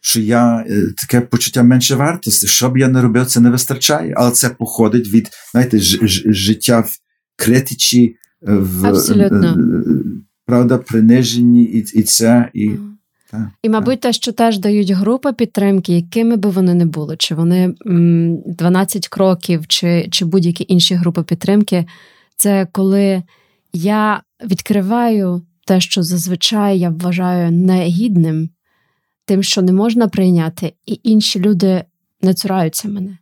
[0.00, 4.14] Що я е, таке почуття менше вартості, що б я не робив, це не вистачає.
[4.16, 6.96] Але це походить від знаєте, ж, ж- життя в
[7.36, 8.16] критичі,
[8.48, 9.46] е, в Абсолютно.
[9.48, 9.56] е,
[10.46, 12.70] правда, приниженні, і, і це, і
[13.30, 17.34] так, І, мабуть, те, що теж дають групи підтримки, якими би вони не були, чи
[17.34, 21.86] вони м, 12 кроків, чи, чи будь-які інші групи підтримки,
[22.36, 23.22] це коли
[23.72, 28.48] я відкриваю те, що зазвичай я вважаю негідним,
[29.26, 31.84] тим, що не можна прийняти, і інші люди
[32.22, 33.18] не цураються мене.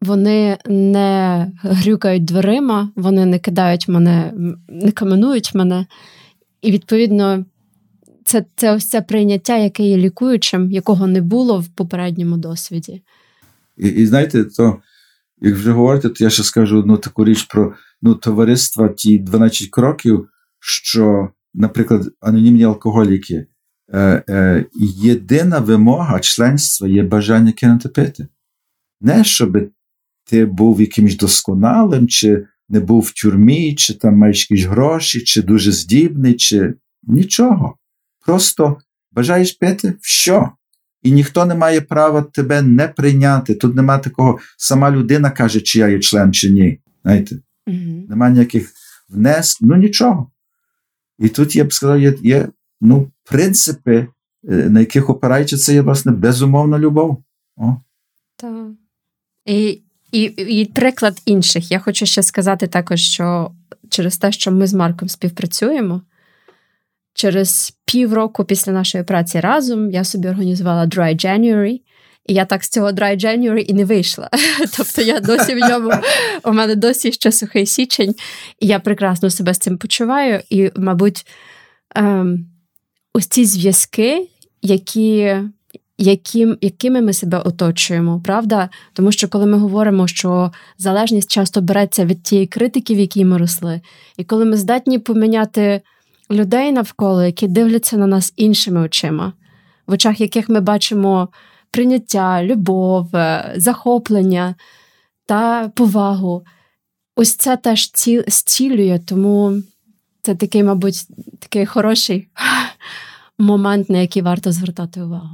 [0.00, 4.32] Вони не грюкають дверима, вони не кидають мене,
[4.68, 5.86] не каменують мене.
[6.62, 7.44] І відповідно,
[8.24, 13.02] це, це ось це прийняття, яке є лікуючим, якого не було в попередньому досвіді.
[13.76, 14.78] І, і знаєте, то
[15.40, 19.70] як вже говорите, то я ще скажу одну таку річ про ну, товариства, ті 12
[19.70, 20.28] кроків,
[20.60, 23.46] що, наприклад, анонімні алкоголіки,
[24.74, 28.26] єдина вимога членства є бажання кинути пити.
[29.00, 29.70] Не щоб
[30.24, 35.42] ти був якимось досконалим, чи не був в тюрмі, чи там маєш якісь гроші, чи
[35.42, 37.76] дуже здібний, чи нічого.
[38.26, 38.76] Просто
[39.12, 40.50] бажаєш пити що?
[41.02, 43.54] І ніхто не має права тебе не прийняти.
[43.54, 46.78] Тут нема такого, сама людина каже, чи я є член, чи ні.
[47.02, 47.36] Знаєте,
[47.66, 48.06] Угу.
[48.08, 48.72] нема ніяких
[49.08, 50.30] внесків, ну нічого.
[51.18, 52.48] І тут я б сказав, є, є
[52.80, 54.06] ну, принципи, е,
[54.70, 57.22] на яких опирається це є, власне, безумовна любов.
[57.56, 57.76] О.
[58.36, 58.66] Так.
[59.46, 59.80] І,
[60.12, 61.70] і, і приклад інших.
[61.70, 63.50] Я хочу ще сказати також, що
[63.88, 66.02] через те, що ми з Марком співпрацюємо,
[67.14, 71.80] через півроку після нашої праці разом я собі організувала Dry January,
[72.26, 74.30] і я так з цього Dry January і не вийшла.
[74.76, 75.92] Тобто я досі в ньому,
[76.44, 78.14] у мене досі ще сухий січень,
[78.58, 80.40] і я прекрасно себе з цим почуваю.
[80.50, 81.26] І, мабуть,
[81.94, 82.49] ем,
[83.14, 84.28] ось ці зв'язки,
[84.62, 85.36] які
[86.00, 88.68] яким, якими ми себе оточуємо, правда?
[88.92, 93.38] Тому що коли ми говоримо, що залежність часто береться від тієї критики, в якій ми
[93.38, 93.80] росли,
[94.16, 95.80] і коли ми здатні поміняти
[96.30, 99.32] людей навколо, які дивляться на нас іншими очима,
[99.86, 101.28] в очах яких ми бачимо
[101.70, 104.54] прийняття, любов, е, захоплення
[105.26, 106.42] та повагу,
[107.16, 109.62] ось це теж ці, зцілює, тому
[110.22, 110.96] це такий, мабуть,
[111.38, 112.28] такий хороший
[113.40, 115.28] момент, на який варто звертати увагу.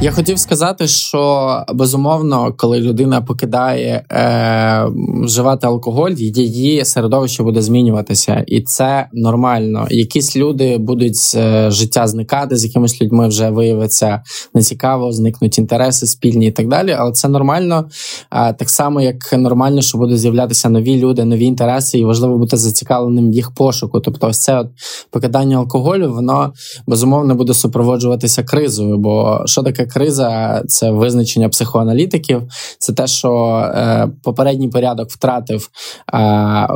[0.00, 4.86] Я хотів сказати, що безумовно, коли людина покидає е,
[5.24, 9.86] вживати алкоголь, її середовище буде змінюватися, і це нормально.
[9.90, 11.36] Якісь люди будуть з
[11.70, 14.22] життя зникати, з якимись людьми вже виявиться
[14.54, 16.96] нецікаво, зникнуть інтереси спільні і так далі.
[16.98, 17.84] Але це нормально,
[18.32, 22.56] е, так само як нормально, що будуть з'являтися нові люди, нові інтереси, і важливо бути
[22.56, 24.00] зацікавленим в їх пошуку.
[24.00, 24.66] Тобто, ось це от
[25.10, 26.52] покидання алкоголю, воно
[26.86, 28.98] безумовно буде супроводжуватися кризою.
[28.98, 30.62] Бо що таке криза?
[30.68, 32.42] Це визначення психоаналітиків,
[32.78, 35.70] це те, що е, попередній порядок втратив
[36.14, 36.68] е,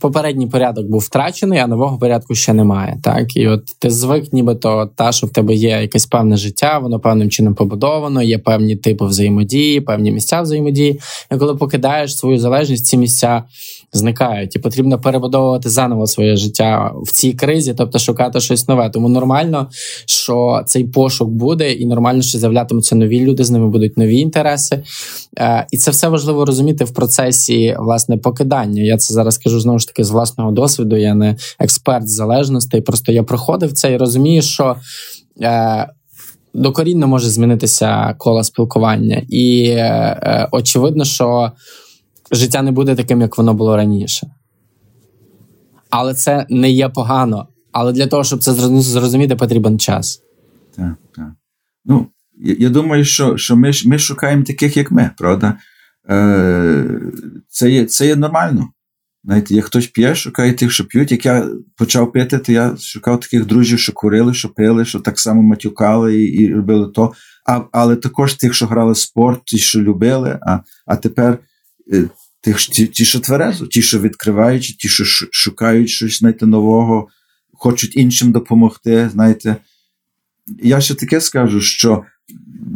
[0.00, 2.98] попередній порядок був втрачений, а нового порядку ще немає.
[3.02, 7.00] Так, і от ти звик, нібито та, що в тебе є якесь певне життя, воно
[7.00, 11.00] певним чином побудовано, є певні типи взаємодії, певні місця взаємодії.
[11.32, 13.42] І коли покидаєш свою залежність, ці місця
[13.92, 18.90] зникають, і потрібно перебудовувати заново своє життя в цій кризі, тобто шукати щось нове.
[18.90, 19.68] Тому нормально,
[20.06, 24.82] що цей пошук буде, і нормально, що з'являтимуться нові люди, з ними будуть нові інтереси.
[25.38, 28.82] Е, і це все важливо розуміти в процесі власне покидання.
[28.82, 30.96] Я це зараз кажу знову ж таки з власного досвіду.
[30.96, 32.80] Я не експерт з залежностей.
[32.80, 34.76] Просто я проходив це і розумію, що.
[35.42, 35.88] Е,
[36.54, 39.76] Докорінно може змінитися коло спілкування, і е,
[40.22, 41.52] е, очевидно, що
[42.32, 44.26] життя не буде таким, як воно було раніше.
[45.90, 47.48] Але це не є погано.
[47.72, 50.22] Але для того, щоб це зрозуміти, потрібен час.
[50.76, 51.32] Так, так.
[51.84, 52.06] Ну,
[52.38, 55.54] я, я думаю, що що ми ми шукаємо таких, як ми, правда?
[56.10, 57.00] Е,
[57.48, 58.68] Це є це є нормально.
[59.24, 61.12] Знаєте, як хтось п'є, шукає тих, що п'ють.
[61.12, 65.18] Як я почав пити, то я шукав таких друзів, що курили, що пили, що так
[65.18, 67.12] само матюкали і і робили то.
[67.46, 70.38] А, Але також тих, що грали спорт, ті, що любили.
[70.42, 71.38] А а тепер
[72.40, 77.08] тих, ті, ті, що тверезо, ті, що відкривають, ті, що шукають щось знаєте, нового,
[77.52, 79.10] хочуть іншим допомогти.
[79.12, 79.56] знаєте.
[80.62, 82.04] Я ще таке скажу, що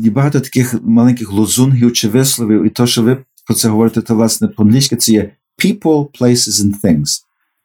[0.01, 4.15] є багато таких маленьких лозунгів чи висловів, і то, що ви про це говорите, то
[4.15, 5.33] власне по-англійськи це є
[5.65, 7.23] people, places and things.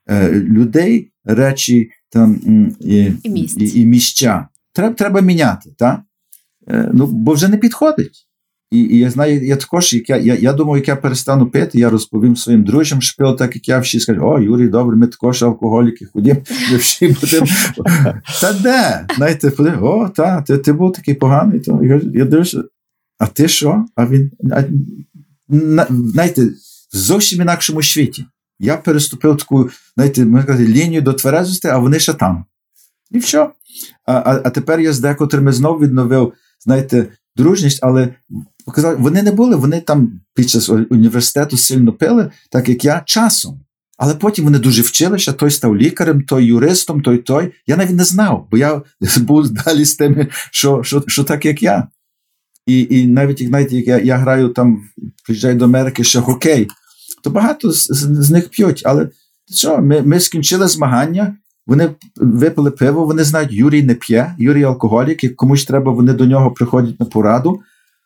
[0.09, 2.35] Е, людей, речі там
[2.79, 4.47] і, і, і, і місця.
[4.73, 5.69] Треба треба міняти.
[5.77, 6.01] так?
[6.67, 8.26] Е, ну, Бо вже не підходить.
[8.71, 11.79] І і я знаю, я також, як я я, я думаю, як я перестану пити,
[11.79, 15.07] я розповім своїм друзям, що пив так, як я всі скажуть, о, Юрій, добре, ми
[15.07, 16.37] також алкоголіки, ходім,
[16.71, 17.47] ми всі будемо.
[18.41, 19.05] Та де?
[19.15, 21.59] Знаєте, о, та, ти ти був такий поганий.
[21.59, 22.63] То, я я дивлюся,
[23.17, 23.85] а ти що?
[23.95, 24.63] А він, а,
[25.49, 28.25] на, знаєте, в зовсім інакшому світі.
[28.59, 32.45] Я переступив таку, знаєте, ми кажемо, лінію до тверезості, а вони ще там.
[33.11, 33.49] І все.
[34.05, 37.07] А а, а тепер я з декотрими знов відновив, знаєте,
[37.37, 38.09] дружність, але
[38.65, 43.59] показали, вони не були, вони там під час університету сильно пили, так як я, часом.
[43.97, 47.53] Але потім вони дуже вчилися, той став лікарем, той юристом, той той.
[47.67, 48.81] Я навіть не знав, бо я
[49.17, 51.87] був далі з тими, що що, що так, як я.
[52.65, 54.81] І і навіть як я я граю там,
[55.25, 56.67] приїжджаю до Америки ще хокей,
[57.23, 58.81] то багато з, з, з них п'ють.
[58.85, 59.09] Але
[59.55, 61.37] що, ми ми скінчили змагання,
[61.67, 66.25] вони випили пиво, вони знають, Юрій не п'є, Юрій алкоголік, і комусь треба, вони до
[66.25, 67.59] нього приходять на пораду.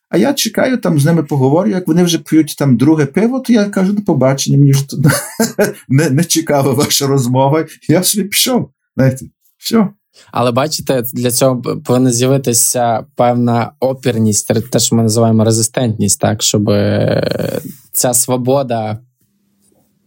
[0.09, 3.53] А я чекаю, там з ними поговорю, як вони вже п'ють там друге пиво, то
[3.53, 5.05] я кажу до побачення, мені ж тут
[5.89, 7.65] не, не цікава ваша розмова.
[7.89, 8.69] Я собі пішов.
[8.95, 9.25] знаєте,
[9.57, 9.88] все.
[10.31, 16.69] Але бачите, для цього повинна з'явитися певна опірність, те, що ми називаємо резистентність, так, щоб
[16.69, 17.61] е,
[17.91, 18.99] ця свобода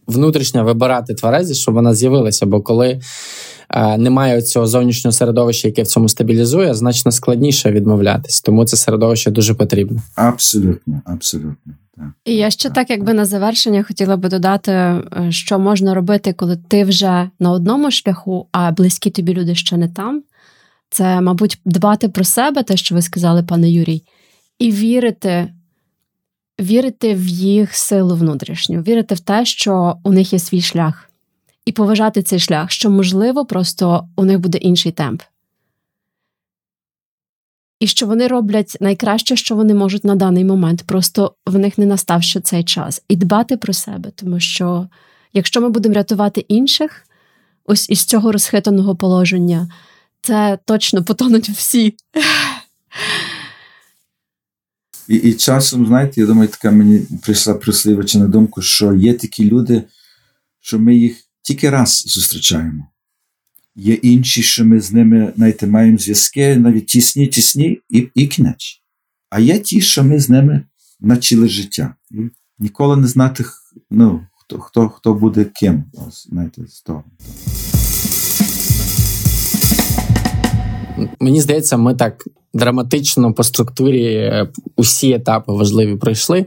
[0.07, 2.45] внутрішня вибирати тверезі, щоб вона з'явилася.
[2.45, 3.01] Бо коли
[3.69, 8.41] е, немає цього зовнішнього середовища, яке в цьому стабілізує, значно складніше відмовлятись.
[8.41, 10.01] Тому це середовище дуже потрібно.
[10.15, 11.73] Абсолютно, абсолютно.
[12.25, 16.57] І я ще так, якби на завершення хотіла би додати, е, що можна робити, коли
[16.67, 20.23] ти вже на одному шляху, а близькі тобі люди ще не там.
[20.89, 24.03] Це, мабуть, дбати про себе, те, що ви сказали, пане Юрій,
[24.59, 25.53] і вірити
[26.59, 31.09] вірити в їх силу внутрішню, вірити в те, що у них є свій шлях,
[31.65, 35.21] і поважати цей шлях, що, можливо, просто у них буде інший темп.
[37.79, 41.85] І що вони роблять найкраще, що вони можуть на даний момент, просто в них не
[41.85, 44.87] настав ще цей час, і дбати про себе, тому що
[45.33, 47.07] якщо ми будемо рятувати інших,
[47.65, 49.67] ось із цього розхитаного положення,
[50.21, 51.95] це точно потонуть всі.
[55.07, 59.49] І і часом, знаєте, я думаю, така мені прийшла прислівача на думку, що є такі
[59.49, 59.83] люди,
[60.59, 62.87] що ми їх тільки раз зустрічаємо.
[63.75, 68.81] Є інші, що ми з ними знаєте, маємо зв'язки, навіть тісні, тісні і і кінець.
[69.29, 70.63] А є ті, що ми з ними
[70.99, 71.95] на ціле життя.
[72.59, 73.45] Ніколи не знати,
[73.91, 75.83] ну, хто хто, хто буде ким.
[76.29, 77.03] знаєте, з того.
[81.19, 82.23] Мені здається, ми так
[82.55, 86.45] драматично по структурі е, усі етапи важливі пройшли.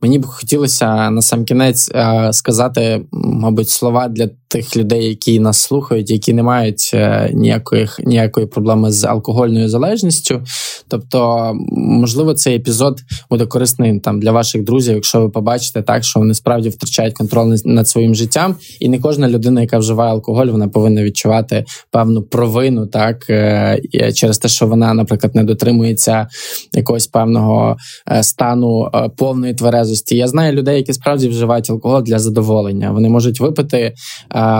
[0.00, 5.60] Мені б хотілося на сам кінець е, сказати, мабуть, слова для тих людей, які нас
[5.60, 10.42] слухають, які не мають е, ніякої ніякої проблеми з алкогольною залежністю.
[10.88, 13.00] Тобто, можливо, цей епізод
[13.30, 17.56] буде корисним там для ваших друзів, якщо ви побачите так, що вони справді втрачають контроль
[17.64, 22.86] над своїм життям, і не кожна людина, яка вживає алкоголь, вона повинна відчувати певну провину,
[22.86, 23.78] так е,
[24.14, 26.28] через те, що вона, наприклад, не дотримується
[26.72, 27.76] якогось певного
[28.10, 30.16] е, стану повної тверезості.
[30.16, 32.90] Я знаю людей, які справді вживають алкоголь для задоволення.
[32.90, 33.94] Вони можуть випити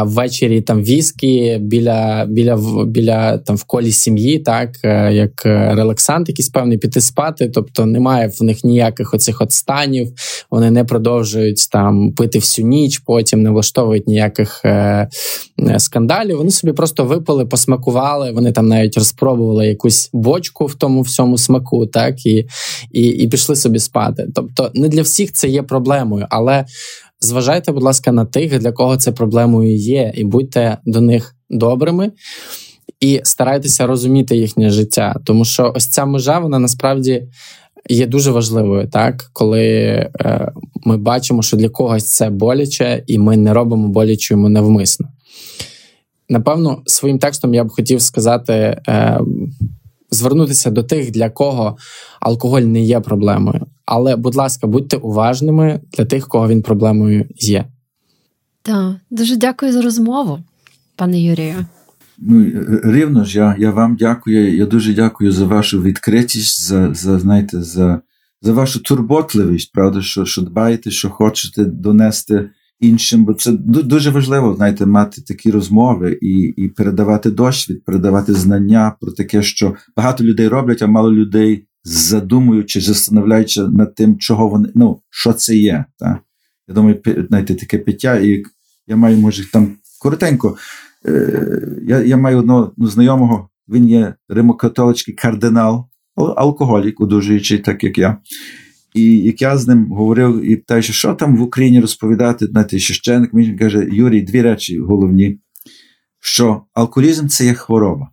[0.06, 4.70] ввечері там віскі біля біля біля там в колі сім'ї, так
[5.12, 7.50] як релаксант, якийсь певний піти спати.
[7.54, 9.50] Тобто немає в них ніяких оцих от.
[10.50, 15.08] Вони не продовжують там пити всю ніч, потім не влаштовують ніяких е,
[15.78, 16.36] скандалів.
[16.36, 18.32] Вони собі просто випили, посмакували.
[18.32, 22.46] Вони там навіть розпробували якусь бочку в тому всьому смаку, так і,
[22.92, 24.28] і, і пішли собі спати.
[24.34, 26.64] Тобто, не для всіх це є проблемою, але.
[27.27, 32.12] Зважайте, будь ласка, на тих, для кого це проблемою є, і будьте до них добрими
[33.01, 35.16] і старайтеся розуміти їхнє життя.
[35.24, 37.28] Тому що ось ця межа, вона насправді
[37.89, 40.53] є дуже важливою, так коли е,
[40.85, 45.09] ми бачимо, що для когось це боляче, і ми не робимо боляче йому навмисно.
[46.28, 48.53] Напевно, своїм текстом я б хотів сказати.
[48.89, 49.20] Е,
[50.11, 51.77] Звернутися до тих, для кого
[52.20, 53.66] алкоголь не є проблемою.
[53.85, 57.65] Але, будь ласка, будьте уважними для тих, кого він проблемою є.
[58.62, 60.39] Так, дуже дякую за розмову,
[60.97, 61.66] пане Юрію.
[62.19, 62.51] Ну,
[62.85, 64.57] рівно ж я я вам дякую.
[64.57, 68.01] Я дуже дякую за вашу відкритість, за за, знаєте, за
[68.43, 72.51] за вашу турботливість, правда, що що дбаєте, що хочете донести
[72.81, 73.24] іншим.
[73.24, 79.12] Бо це дуже важливо, знаєте, мати такі розмови і і передавати досвід, передавати знання про
[79.12, 85.01] таке, що багато людей роблять, а мало людей задумуючи, застановляючи над тим, чого вони ну,
[85.11, 85.85] що це є.
[85.98, 86.20] Та?
[86.69, 88.43] Я думаю, знаєте, таке пиття, і
[88.86, 90.57] я маю, може, там коротенько.
[91.07, 97.98] Е, я я маю одного ну, знайомого, він є римокатолицький кардинал, алкоголік, одужуючий, так як
[97.98, 98.16] я.
[98.97, 103.35] І як я з ним говорив, і питаю, що там в Україні розповідати, знаєте, священник,
[103.35, 105.39] він каже, Юрій, дві речі головні,
[106.20, 108.10] що алкоголізм це є хвороба.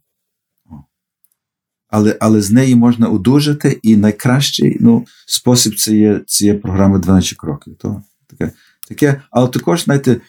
[1.89, 6.99] Але але з неї можна одужати, і найкращий ну, спосіб це є це є програма
[6.99, 7.75] 12 кроків.
[7.79, 8.51] То, таке,
[8.87, 10.21] таке, Але також, знаєте,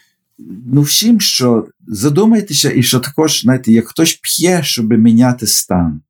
[0.73, 6.01] ну всім, що задумайтеся, і що також, знаєте, як хтось п'є, щоб міняти стан,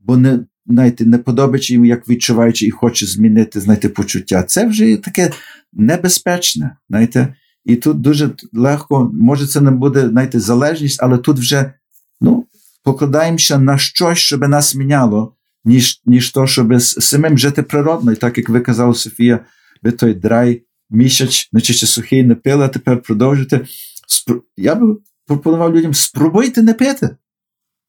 [0.00, 0.40] бо не
[0.70, 4.42] знаєте, не подобається йому, як відчуваючи, і хоче змінити знаєте, почуття.
[4.42, 5.30] Це вже таке
[5.72, 6.76] небезпечне.
[6.90, 7.34] знаєте,
[7.64, 11.72] І тут дуже легко, може, це не буде знаєте, залежність, але тут вже
[12.20, 12.46] ну,
[12.84, 15.34] покладаємося на щось, щоб нас міняло,
[15.64, 18.12] ніж ніж то, щоб самим жити природно.
[18.12, 19.40] І так як ви казали, Софія,
[19.82, 23.60] ви той драй місяць, значить сухий не пили, а тепер продовжуйте.
[24.56, 27.16] Я би пропонував людям: спробуйте не пити.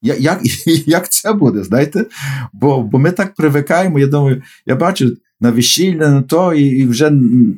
[0.02, 0.40] Як
[0.86, 2.06] як це буде, знаєте?
[2.52, 3.98] Бо бо ми так привикаємо.
[3.98, 7.12] Я думаю, я бачу на весілля, на то, і і вже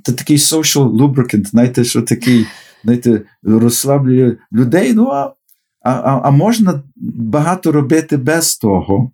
[0.04, 2.46] це такий social lubricant, знаєте, що такий,
[2.84, 4.92] знаєте, розслаблює людей.
[4.94, 5.34] Ну, а,
[5.82, 9.10] а, а можна багато робити без того,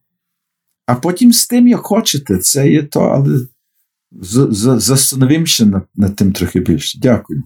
[0.87, 3.39] а потім з тим, як хочете, це є то, але
[4.79, 6.99] застановимося над, над тим трохи більше.
[7.03, 7.43] Дякую.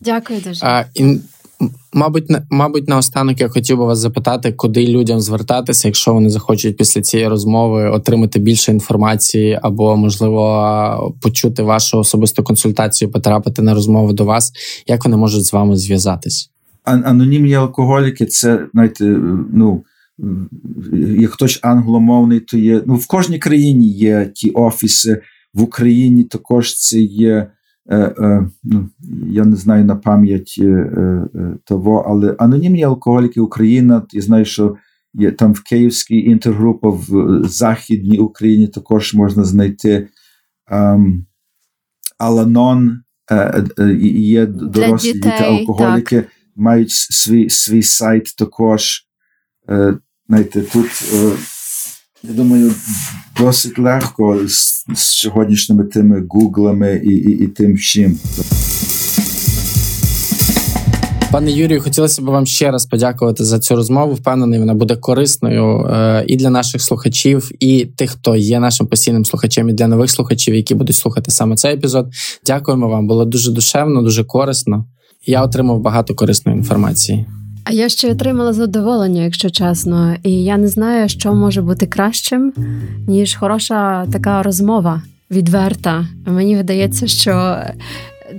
[0.00, 0.66] Дякую дуже.
[0.66, 1.20] А, і,
[1.92, 7.00] Мабуть, мабуть, наостанок я хотів би вас запитати, куди людям звертатися, якщо вони захочуть після
[7.00, 14.24] цієї розмови отримати більше інформації, або, можливо, почути вашу особисту консультацію, потрапити на розмову до
[14.24, 14.52] вас.
[14.86, 16.50] Як вони можуть з вами зв'язатись?
[16.84, 19.04] Анонімні алкоголіки, це знаєте,
[19.52, 19.84] ну
[21.18, 22.82] як хтось англомовний, то є.
[22.86, 25.20] Ну в кожній країні є ті офіси
[25.54, 27.46] в Україні також це є.
[27.90, 28.90] Е, е, ну,
[29.30, 30.90] Я не знаю на пам'ять е,
[31.64, 34.76] того, але анонімні алкоголіки Україна, я знаю, що
[35.14, 40.08] є там в Київській інтергрупа в Західній Україні також можна знайти
[40.70, 41.26] ем,
[42.18, 43.00] Аланон,
[44.00, 46.30] є дорослі діти алкоголіки, так.
[46.56, 49.02] мають свій свій сайт також.
[50.28, 51.14] Знаєте, тут
[52.22, 52.72] я думаю,
[53.38, 58.18] досить легко з, з сьогоднішніми тими гуглами і, і, і тим всім.
[61.34, 64.14] Пане Юрію, хотілося б вам ще раз подякувати за цю розмову.
[64.14, 69.24] Впевнений, вона буде корисною е, і для наших слухачів, і тих, хто є нашим постійним
[69.24, 72.08] слухачем, і для нових слухачів, які будуть слухати саме цей епізод.
[72.46, 73.06] Дякуємо вам.
[73.06, 74.84] Було дуже душевно, дуже корисно.
[75.26, 77.26] Я отримав багато корисної інформації.
[77.64, 82.52] А я ще отримала задоволення, якщо чесно, і я не знаю, що може бути кращим,
[83.06, 86.06] ніж хороша така розмова відверта.
[86.26, 87.56] Мені видається, що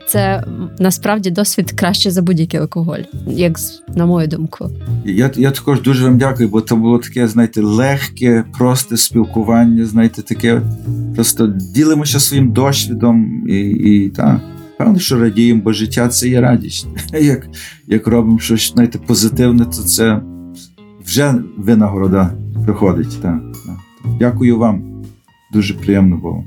[0.07, 0.43] це
[0.80, 3.57] насправді досвід краще за будь-який алкоголь, як
[3.95, 4.69] на мою думку.
[5.06, 10.22] Я, я також дуже вам дякую, бо це було таке, знаєте, легке, просте спілкування, знаєте,
[10.22, 10.61] таке.
[11.15, 14.41] Просто ділимося своїм досвідом і, і так.
[14.77, 16.88] Певно, що радіємо, бо життя це є радість.
[17.22, 17.47] Як,
[17.88, 20.22] як робимо щось знаєте, позитивне, то це
[21.06, 22.31] вже винагорода
[22.65, 23.22] приходить.
[23.22, 23.77] Так, так.
[24.19, 25.03] Дякую вам.
[25.52, 26.43] Дуже приємно було.